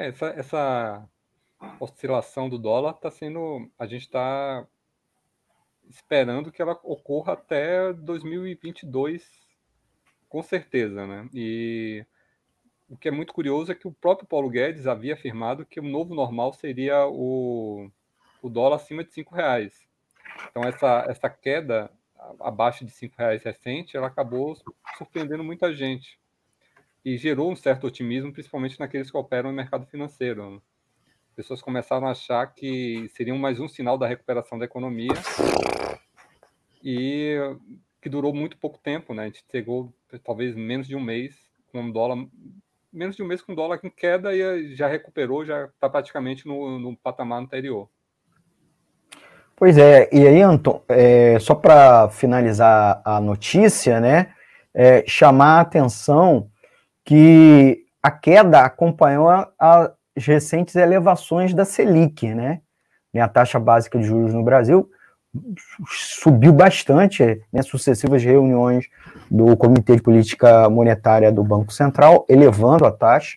[0.00, 1.08] É, essa, essa
[1.78, 3.70] oscilação do dólar está sendo.
[3.78, 4.66] A gente está
[5.88, 9.28] esperando que ela ocorra até 2022,
[10.28, 11.28] com certeza, né?
[11.34, 12.06] E
[12.88, 15.82] o que é muito curioso é que o próprio Paulo Guedes havia afirmado que o
[15.82, 17.90] novo normal seria o,
[18.40, 19.86] o dólar acima de cinco reais.
[20.50, 21.90] Então essa, essa queda
[22.40, 24.56] abaixo de cinco reais recente, ela acabou
[24.96, 26.18] surpreendendo muita gente
[27.04, 30.50] e gerou um certo otimismo, principalmente naqueles que operam no mercado financeiro.
[30.50, 30.60] Né?
[31.40, 35.14] pessoas começaram a achar que seria mais um sinal da recuperação da economia
[36.84, 37.36] e
[38.02, 39.22] que durou muito pouco tempo, né?
[39.22, 39.90] A gente chegou
[40.22, 41.34] talvez menos de um mês
[41.72, 42.26] com um dólar
[42.92, 46.78] menos de um mês com dólar em queda e já recuperou, já está praticamente no,
[46.78, 47.88] no, patamar anterior.
[49.56, 54.34] Pois é, e aí, Anton, é, só para finalizar a notícia, né,
[54.74, 56.50] é, chamar a atenção
[57.04, 59.28] que a queda acompanhou
[59.58, 62.60] as recentes elevações da Selic, né,
[63.18, 64.88] a taxa básica de juros no Brasil
[65.86, 68.86] subiu bastante, né, sucessivas reuniões
[69.30, 73.36] do Comitê de Política Monetária do Banco Central, elevando a taxa.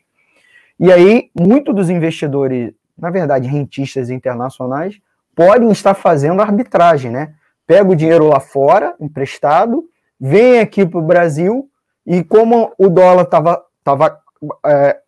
[0.79, 4.99] E aí, muitos dos investidores, na verdade, rentistas internacionais,
[5.35, 7.35] podem estar fazendo arbitragem, né?
[7.65, 9.85] Pega o dinheiro lá fora, emprestado,
[10.19, 11.69] vem aqui para o Brasil,
[12.05, 14.19] e como o dólar estava tava,
[14.65, 14.99] é,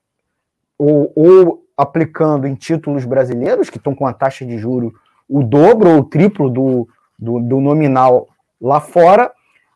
[0.77, 4.93] ou, ou aplicando em títulos brasileiros, que estão com a taxa de juro
[5.27, 6.87] o dobro ou o triplo do,
[7.17, 8.27] do, do nominal
[8.61, 9.31] lá fora,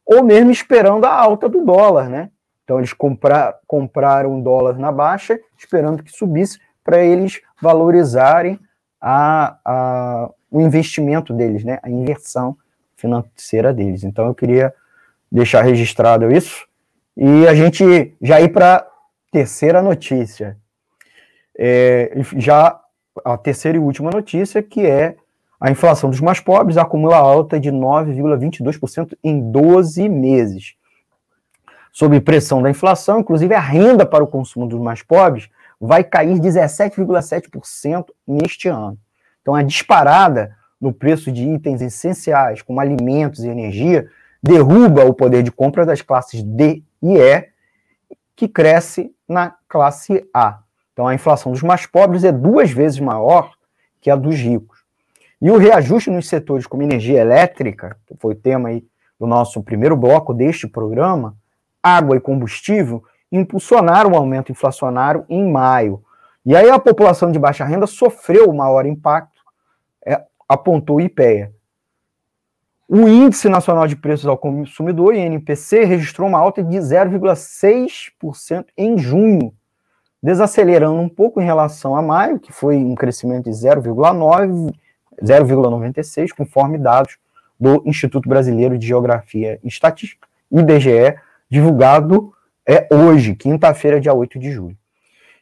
[0.06, 2.30] ou mesmo esperando a alta do dólar, né?
[2.64, 8.60] Então eles comprar, compraram dólar na baixa, esperando que subisse, para eles valorizarem
[9.02, 11.80] a, a, o investimento deles, né?
[11.82, 12.56] A inversão
[12.96, 14.04] financeira deles.
[14.04, 14.74] Então eu queria
[15.32, 16.69] deixar registrado isso
[17.16, 18.88] e a gente já ir para
[19.32, 20.58] terceira notícia.
[21.58, 22.80] É, já
[23.26, 25.16] a terceira e última notícia, que é
[25.60, 30.76] a inflação dos mais pobres acumula alta de 9,22% em 12 meses.
[31.92, 35.50] Sob pressão da inflação, inclusive a renda para o consumo dos mais pobres
[35.80, 38.98] vai cair 17,7% neste ano.
[39.42, 44.10] Então, a disparada no preço de itens essenciais, como alimentos e energia,
[44.42, 47.48] derruba o poder de compra das classes D e E,
[48.36, 50.60] que cresce na classe A.
[50.94, 53.52] Então, a inflação dos mais pobres é duas vezes maior
[54.02, 54.80] que a dos ricos.
[55.42, 58.86] E o reajuste nos setores como energia elétrica, que foi o tema aí
[59.20, 61.36] do nosso primeiro bloco deste programa,
[61.82, 66.04] água e combustível, impulsionaram o aumento inflacionário em maio.
[66.46, 69.42] E aí a população de baixa renda sofreu o maior impacto,
[70.06, 71.54] é, apontou o IPEA.
[72.92, 79.54] O Índice Nacional de Preços ao Consumidor, INPC, registrou uma alta de 0,6% em junho,
[80.24, 84.74] desacelerando um pouco em relação a maio, que foi um crescimento de 0,9%,
[85.24, 87.20] 0,96, conforme dados
[87.60, 91.16] do Instituto Brasileiro de Geografia e Estatística, IBGE,
[91.48, 92.34] divulgado
[92.68, 94.76] é hoje, quinta-feira, dia 8 de julho.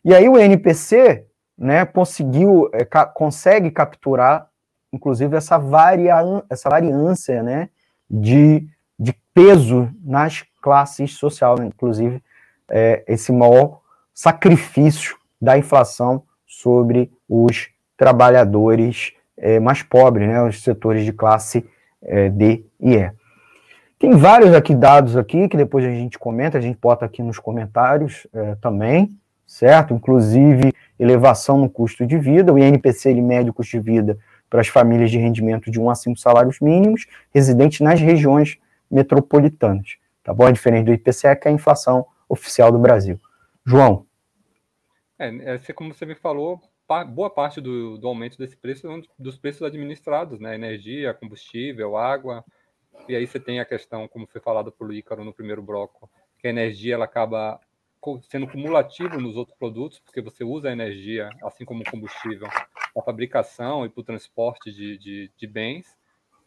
[0.03, 1.25] E aí o NPC
[1.57, 4.49] né, conseguiu, é, ca consegue capturar,
[4.91, 6.15] inclusive, essa, varia
[6.49, 7.69] essa variância né,
[8.09, 8.67] de,
[8.97, 12.21] de peso nas classes sociais, inclusive
[12.69, 13.79] é, esse maior
[14.13, 21.65] sacrifício da inflação sobre os trabalhadores é, mais pobres, né, os setores de classe
[22.01, 23.11] é, D e E.
[23.99, 27.39] Tem vários aqui dados aqui que depois a gente comenta, a gente bota aqui nos
[27.39, 29.93] comentários é, também, certo?
[29.93, 34.17] Inclusive elevação no custo de vida, o INPC ele mede o custo de vida
[34.49, 38.57] para as famílias de rendimento de 1 a 5 salários mínimos, residentes nas regiões
[38.89, 40.47] metropolitanas, tá bom?
[40.47, 43.19] É diferente do IPCE, que é a inflação oficial do Brasil.
[43.65, 44.05] João.
[45.19, 46.61] É, é como você me falou,
[47.09, 50.55] boa parte do, do aumento desse preço é dos preços administrados, né?
[50.55, 52.45] Energia, combustível, água.
[53.07, 56.47] E aí você tem a questão, como foi falado por Ícaro no primeiro bloco, que
[56.47, 57.59] a energia ela acaba
[58.29, 62.47] sendo cumulativa nos outros produtos, porque você usa a energia, assim como combustível,
[62.93, 65.97] para fabricação e para o transporte de, de, de, bens,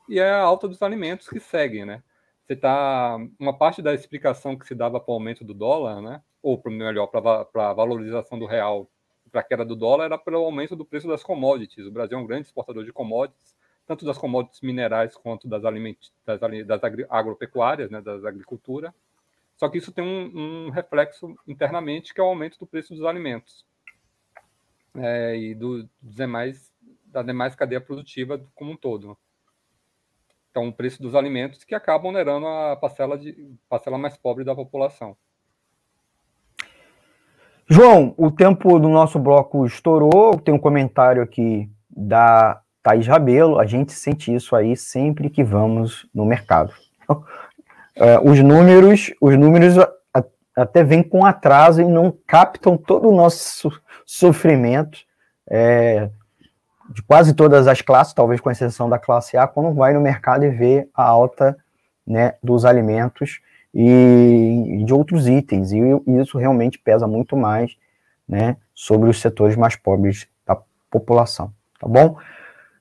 [0.09, 2.03] e é a alta dos alimentos que seguem, né?
[2.47, 6.23] Você tá uma parte da explicação que se dava para o aumento do dólar, né?
[6.43, 8.89] Ou melhor, para a valorização do real
[9.31, 11.87] para a queda do dólar era pelo aumento do preço das commodities.
[11.87, 15.97] O Brasil é um grande exportador de commodities, tanto das commodities minerais quanto das, aliment
[16.27, 18.95] das, das agropecuárias, né, das agricultura.
[19.61, 23.05] Só que isso tem um, um, reflexo internamente, que é o aumento do preço dos
[23.05, 23.63] alimentos
[24.97, 26.73] é, e do, dos demais,
[27.05, 29.19] da demais cadeia produtiva como um todo.
[30.51, 34.55] Então, o preço dos alimentos que acabam onerando a parcela, de, parcela mais pobre da
[34.55, 35.15] população.
[37.69, 40.41] João, o tempo do nosso bloco estourou.
[40.41, 43.59] Tem um comentário aqui da Thaís Rabelo.
[43.59, 46.73] A gente sente isso aí sempre que vamos no mercado.
[47.97, 49.77] É, os números, os números
[50.57, 53.71] até vêm com atraso e não captam todo o nosso
[54.05, 54.99] sofrimento
[55.49, 56.11] é,
[56.91, 60.45] de quase todas as classes, talvez com exceção da classe A, quando vai no mercado
[60.45, 61.57] e vê a alta
[62.07, 63.41] né, dos alimentos
[63.73, 65.81] e, de outros itens, e
[66.21, 67.77] isso realmente pesa muito mais
[68.29, 70.59] né, sobre os setores mais pobres da
[70.91, 72.17] população, tá bom?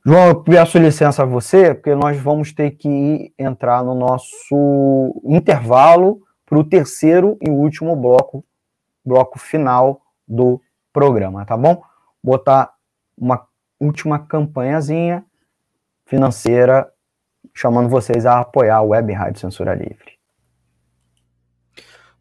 [0.06, 6.22] João, eu peço licença a você, porque nós vamos ter que entrar no nosso intervalo
[6.46, 8.44] para o terceiro e último bloco
[9.06, 10.62] bloco final do
[10.94, 11.82] programa, tá bom?
[12.24, 12.74] Botar
[13.18, 13.48] uma
[13.80, 15.26] última campanhazinha
[16.06, 16.92] financeira
[17.54, 20.18] chamando vocês a apoiar a Web Rádio Censura Livre.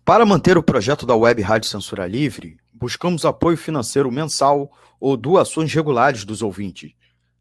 [0.05, 5.73] Para manter o projeto da Web Rádio Censura Livre, buscamos apoio financeiro mensal ou doações
[5.73, 6.93] regulares dos ouvintes,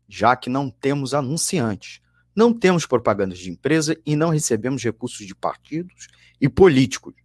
[0.07, 1.99] já que não temos anunciantes,
[2.35, 6.07] não temos propagandas de empresa e não recebemos recursos de partidos
[6.39, 7.15] e políticos.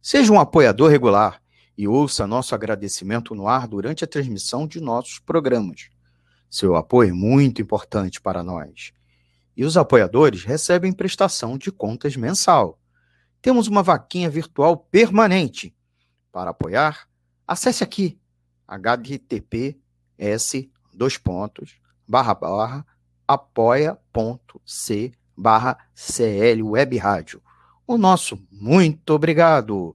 [0.00, 1.42] Seja um apoiador regular
[1.76, 5.88] e ouça nosso agradecimento no ar durante a transmissão de nossos programas.
[6.50, 8.92] Seu apoio é muito importante para nós.
[9.56, 12.78] E os apoiadores recebem prestação de contas mensal.
[13.40, 15.74] Temos uma vaquinha virtual permanente.
[16.32, 17.08] Para apoiar,
[17.46, 18.18] acesse aqui
[18.66, 21.78] https dois pontos
[22.08, 22.86] barra barra
[23.26, 27.42] apoia.c barra CL Web Rádio.
[27.86, 29.94] O nosso muito obrigado.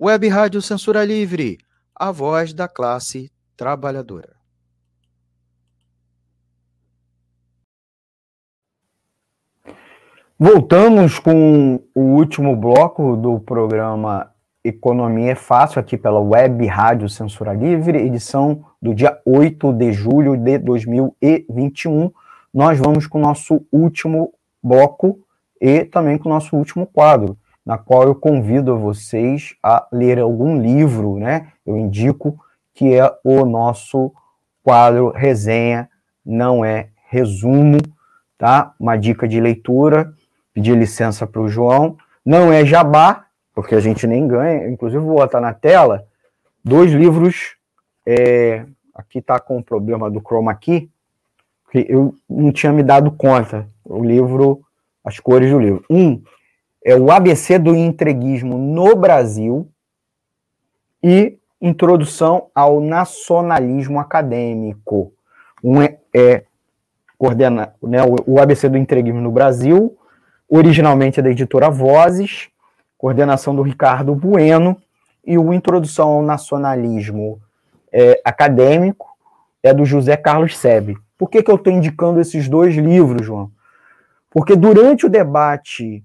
[0.00, 1.58] Web Rádio Censura Livre,
[1.94, 4.34] a voz da classe trabalhadora.
[10.38, 14.34] Voltamos com o último bloco do programa
[14.64, 20.36] Economia é Fácil, aqui pela Web Rádio Censura Livre, edição do dia 8 de julho
[20.36, 22.12] de 2021.
[22.52, 25.20] Nós vamos com o nosso último bloco
[25.58, 30.60] e também com o nosso último quadro, na qual eu convido vocês a ler algum
[30.60, 31.48] livro, né?
[31.64, 32.38] Eu indico
[32.74, 34.12] que é o nosso
[34.62, 35.88] quadro Resenha,
[36.22, 37.78] não é resumo,
[38.36, 38.74] tá?
[38.78, 40.12] Uma dica de leitura
[40.52, 41.96] pedir licença para o João.
[42.22, 43.24] Não é jabá,
[43.54, 44.68] porque a gente nem ganha.
[44.68, 46.04] Inclusive, vou botar na tela
[46.62, 47.53] dois livros.
[48.06, 50.90] É, aqui está com o problema do chroma key,
[51.70, 53.68] que eu não tinha me dado conta.
[53.84, 54.62] O livro,
[55.04, 55.84] as cores do livro.
[55.90, 56.22] Um
[56.84, 59.68] é o ABC do entreguismo no Brasil
[61.02, 65.12] e Introdução ao Nacionalismo Acadêmico.
[65.62, 66.44] Um é, é
[67.16, 69.96] coordena, né, o ABC do entreguismo no Brasil,
[70.46, 72.50] originalmente é da editora Vozes,
[72.98, 74.76] coordenação do Ricardo Bueno,
[75.24, 77.40] e o Introdução ao Nacionalismo
[77.94, 79.06] é, Acadêmico
[79.62, 80.98] é do José Carlos Sebe.
[81.16, 83.52] Por que, que eu estou indicando esses dois livros, João?
[84.28, 86.04] Porque durante o debate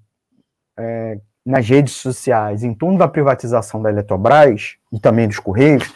[0.77, 5.91] é, nas redes sociais em torno da privatização da Eletrobras e também dos Correios,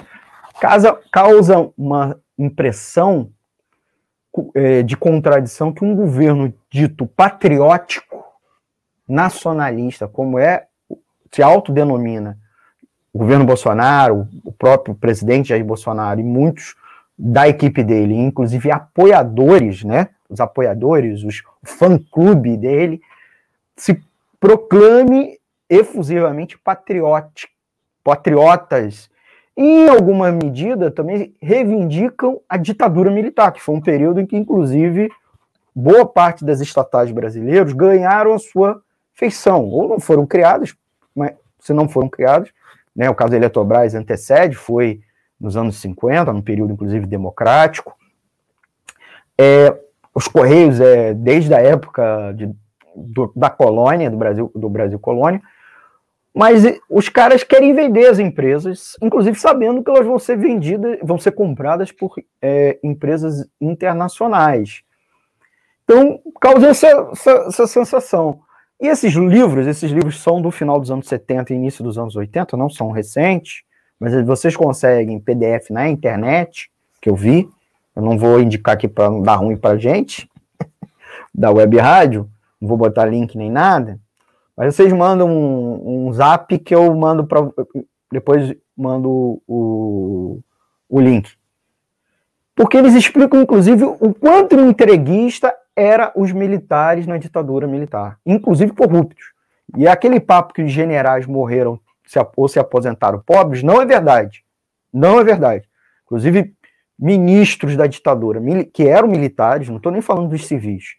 [0.59, 3.29] causa, causa uma impressão
[4.55, 8.25] é, de contradição que um governo dito patriótico
[9.07, 10.65] nacionalista, como é,
[11.31, 12.39] se autodenomina
[13.13, 16.75] o governo Bolsonaro, o próprio presidente Jair Bolsonaro e muitos
[17.17, 22.99] da equipe dele, inclusive apoiadores, né, os apoiadores, os, fã-clube dele,
[23.77, 24.01] se
[24.39, 25.37] proclame
[25.69, 27.53] efusivamente patriótico,
[28.03, 29.09] patriotas.
[29.55, 35.09] Em alguma medida, também reivindicam a ditadura militar, que foi um período em que, inclusive,
[35.75, 38.81] boa parte das estatais brasileiras ganharam a sua
[39.13, 40.75] feição, ou não foram criados,
[41.15, 42.51] mas se não foram criados,
[42.95, 45.01] né, o caso da Eletrobras antecede, foi
[45.39, 47.95] nos anos 50, no período inclusive democrático.
[49.37, 49.77] É,
[50.13, 52.53] os Correios, é, desde a época de,
[52.95, 55.41] do, da colônia, do Brasil, do Brasil colônia,
[56.33, 61.17] mas os caras querem vender as empresas, inclusive sabendo que elas vão ser vendidas, vão
[61.17, 64.81] ser compradas por é, empresas internacionais.
[65.83, 68.39] Então, causa essa, essa, essa sensação.
[68.83, 72.17] E esses livros, esses livros são do final dos anos 70 e início dos anos
[72.17, 73.63] 80, não são recentes,
[73.97, 76.69] mas vocês conseguem PDF na internet,
[77.01, 77.49] que eu vi,
[77.95, 80.29] eu não vou indicar aqui para não dar ruim para gente,
[81.33, 82.29] da web rádio,
[82.59, 83.97] não vou botar link nem nada,
[84.53, 87.39] mas vocês mandam um, um zap que eu mando para.
[88.11, 90.41] Depois mando o,
[90.89, 91.31] o link.
[92.53, 98.73] Porque eles explicam, inclusive, o quanto o entreguista era os militares na ditadura militar, inclusive
[98.73, 99.33] corruptos.
[99.75, 104.43] E aquele papo que os generais morreram se, ou se aposentaram pobres não é verdade.
[104.91, 105.67] Não é verdade.
[106.05, 106.53] Inclusive,
[106.97, 108.39] ministros da ditadura,
[108.71, 110.95] que eram militares, não estou nem falando dos civis,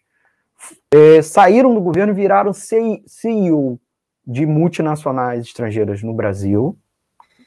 [0.91, 3.79] é, saíram do governo e viraram CEO
[4.25, 6.77] de multinacionais estrangeiras no Brasil.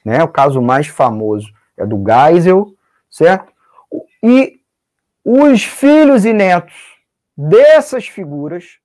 [0.05, 0.23] Né?
[0.23, 2.73] O caso mais famoso é do Geisel,
[3.11, 3.53] certo?
[4.23, 4.61] E
[5.25, 6.98] os filhos e netos
[7.39, 8.79] dessas figuras,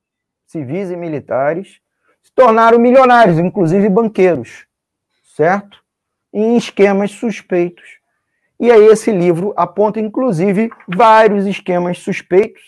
[0.46, 1.80] civis e militares,
[2.22, 4.68] se tornaram milionários, inclusive banqueiros,
[5.36, 5.84] certo?
[6.32, 7.98] Em esquemas suspeitos.
[8.60, 12.62] E aí esse livro aponta, inclusive, vários esquemas suspeitos,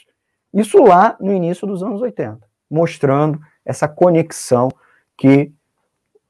[0.52, 4.70] isso lá no início dos anos 80, mostrando essa conexão
[5.16, 5.54] que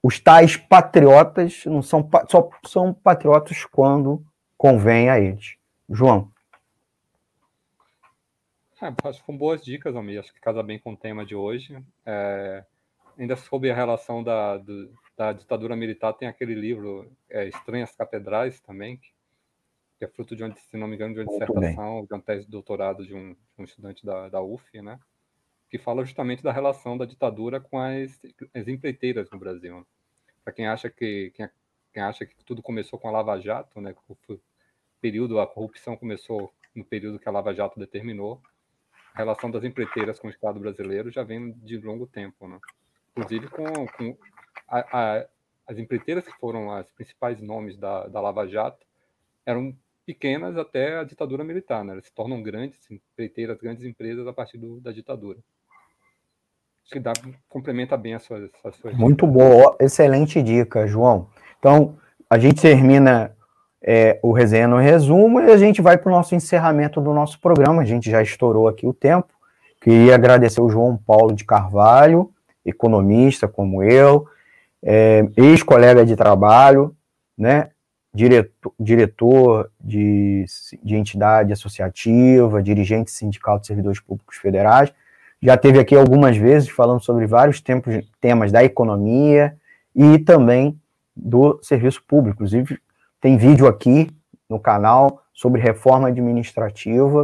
[0.04, 4.24] os tais patriotas não são só são patriotas quando
[4.58, 5.56] convém a eles.
[5.90, 6.35] João.
[8.86, 10.20] É, acho que foram boas dicas, Almir.
[10.20, 11.84] Acho que casa bem com o tema de hoje.
[12.06, 12.64] É,
[13.18, 18.60] ainda sobre a relação da, do, da ditadura militar, tem aquele livro é, Estranhas Catedrais
[18.60, 19.10] também, que,
[19.98, 22.46] que, é fruto de onde, se não me engano, de uma dissertação, de uma tese
[22.46, 25.00] de doutorado de um, de um estudante da, da UF, né?
[25.70, 28.20] Que fala justamente da relação da ditadura com as,
[28.54, 29.86] as empreiteiras no Brasil.
[30.44, 31.50] Para quem acha que quem,
[31.92, 33.96] quem, acha que tudo começou com a Lava Jato, né?
[34.08, 34.40] O
[35.02, 38.42] período a corrupção começou no período que a Lava Jato determinou.
[39.16, 42.60] A relação das empreiteiras com o Estado brasileiro já vem de longo tempo, né?
[43.12, 44.18] Inclusive com, com
[44.68, 45.26] a, a,
[45.66, 48.86] as empreiteiras que foram os principais nomes da, da Lava Jato
[49.46, 49.74] eram
[50.06, 51.94] pequenas até a ditadura militar, né?
[51.94, 55.40] Elas se tornam grandes empreiteiras, grandes empresas a partir do, da ditadura.
[56.84, 57.14] Acho que dá,
[57.50, 61.30] complementa bem as suas, as suas Muito boa, excelente dica, João.
[61.58, 61.98] Então,
[62.30, 63.36] a gente termina
[63.86, 67.40] é, o resenha no resumo e a gente vai para o nosso encerramento do nosso
[67.40, 67.82] programa.
[67.82, 69.28] A gente já estourou aqui o tempo.
[69.80, 72.32] Queria agradecer o João Paulo de Carvalho,
[72.66, 74.26] economista como eu,
[74.84, 76.96] é, ex-colega de trabalho,
[77.38, 77.70] né?
[78.14, 80.46] Diretor, diretor de,
[80.82, 84.92] de entidade associativa, dirigente sindical de servidores públicos federais
[85.46, 89.56] já teve aqui algumas vezes falando sobre vários tempos, temas da economia
[89.96, 90.80] e também
[91.16, 92.38] do serviço público.
[92.38, 92.80] Inclusive,
[93.22, 94.10] tem vídeo aqui
[94.50, 97.24] no canal sobre reforma administrativa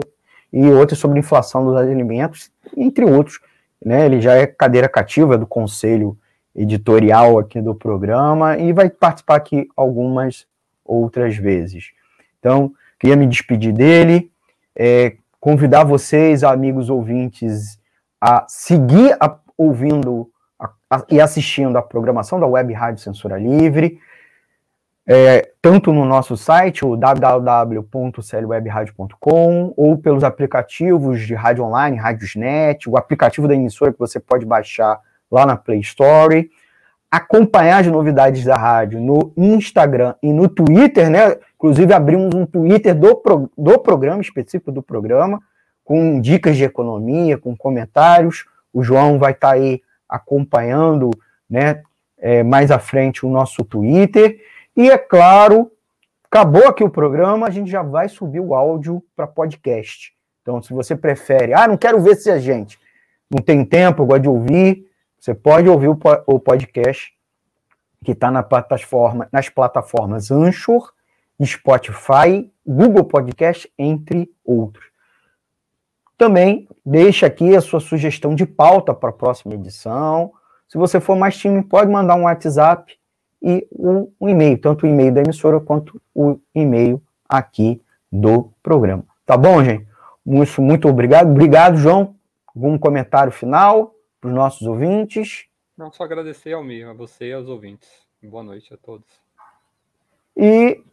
[0.51, 3.39] e outros sobre inflação dos alimentos, entre outros.
[3.83, 4.05] Né?
[4.05, 6.17] Ele já é cadeira cativa do conselho
[6.55, 10.45] editorial aqui do programa e vai participar aqui algumas
[10.83, 11.91] outras vezes.
[12.39, 14.31] Então, queria me despedir dele,
[14.75, 17.79] é, convidar vocês, amigos ouvintes,
[18.19, 20.29] a seguir a, ouvindo
[20.59, 23.99] a, a, e assistindo a programação da Web Rádio Censura Livre,
[25.07, 32.97] é, tanto no nosso site, o www.clwebradio.com, ou pelos aplicativos de rádio online, Rádiosnet, o
[32.97, 34.99] aplicativo da emissora que você pode baixar
[35.29, 36.49] lá na Play Store,
[37.09, 41.35] acompanhar as novidades da rádio no Instagram e no Twitter, né?
[41.55, 45.41] Inclusive abrimos um Twitter do, pro, do programa, específico do programa,
[45.83, 48.45] com dicas de economia, com comentários.
[48.71, 51.09] O João vai estar tá aí acompanhando,
[51.49, 51.81] né,
[52.17, 54.39] é, mais à frente o nosso Twitter.
[54.75, 55.71] E é claro,
[56.23, 60.13] acabou aqui o programa, a gente já vai subir o áudio para podcast.
[60.41, 62.79] Então, se você prefere, ah, não quero ver se a gente
[63.29, 64.85] não tem tempo, eu gosto de ouvir,
[65.19, 67.13] você pode ouvir o podcast
[68.03, 70.91] que está na plataforma, nas plataformas Anchor,
[71.43, 74.85] Spotify, Google Podcast, entre outros.
[76.17, 80.33] Também deixe aqui a sua sugestão de pauta para a próxima edição.
[80.67, 82.99] Se você for mais time, pode mandar um WhatsApp
[83.41, 87.81] e um, um e-mail, tanto o e-mail da emissora quanto o e-mail aqui
[88.11, 89.03] do programa.
[89.25, 89.87] Tá bom, gente?
[90.25, 91.31] Muito, muito obrigado.
[91.31, 92.15] Obrigado, João.
[92.55, 95.45] Algum comentário final para os nossos ouvintes?
[95.77, 97.89] Não, só agradecer ao Mir, a você e aos ouvintes.
[98.21, 99.07] Boa noite a todos.
[100.37, 100.83] E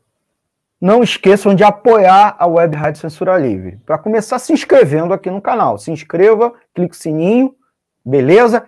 [0.80, 3.78] não esqueçam de apoiar a Web Rádio Censura Livre.
[3.84, 5.76] Para começar se inscrevendo aqui no canal.
[5.76, 7.55] Se inscreva, clique o sininho,
[8.05, 8.66] beleza?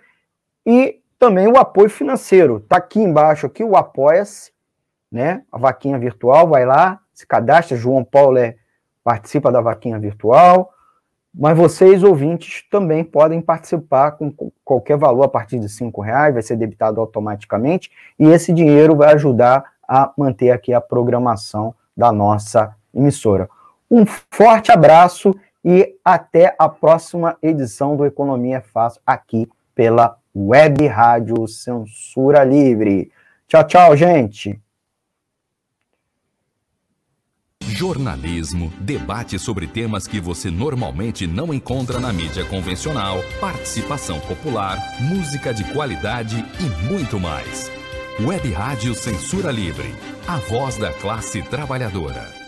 [0.67, 2.57] E também o apoio financeiro.
[2.57, 4.51] Está aqui embaixo aqui o Apoia-se,
[5.13, 5.43] né?
[5.53, 7.77] A vaquinha virtual, vai lá, se cadastra.
[7.77, 8.57] João Paulo é,
[9.05, 10.73] participa da vaquinha virtual.
[11.33, 16.43] Mas vocês, ouvintes, também podem participar com qualquer valor a partir de cinco reais, vai
[16.43, 22.75] ser debitado automaticamente, e esse dinheiro vai ajudar a manter aqui a programação da nossa
[22.93, 23.49] emissora.
[23.89, 25.33] Um forte abraço
[25.65, 33.11] e até a próxima edição do Economia Fácil aqui pela Web Rádio Censura Livre.
[33.49, 34.61] Tchau, tchau, gente.
[37.63, 45.55] Jornalismo, debate sobre temas que você normalmente não encontra na mídia convencional, participação popular, música
[45.55, 47.71] de qualidade e muito mais.
[48.21, 49.95] Web Rádio Censura Livre,
[50.29, 52.40] a voz da classe trabalhadora.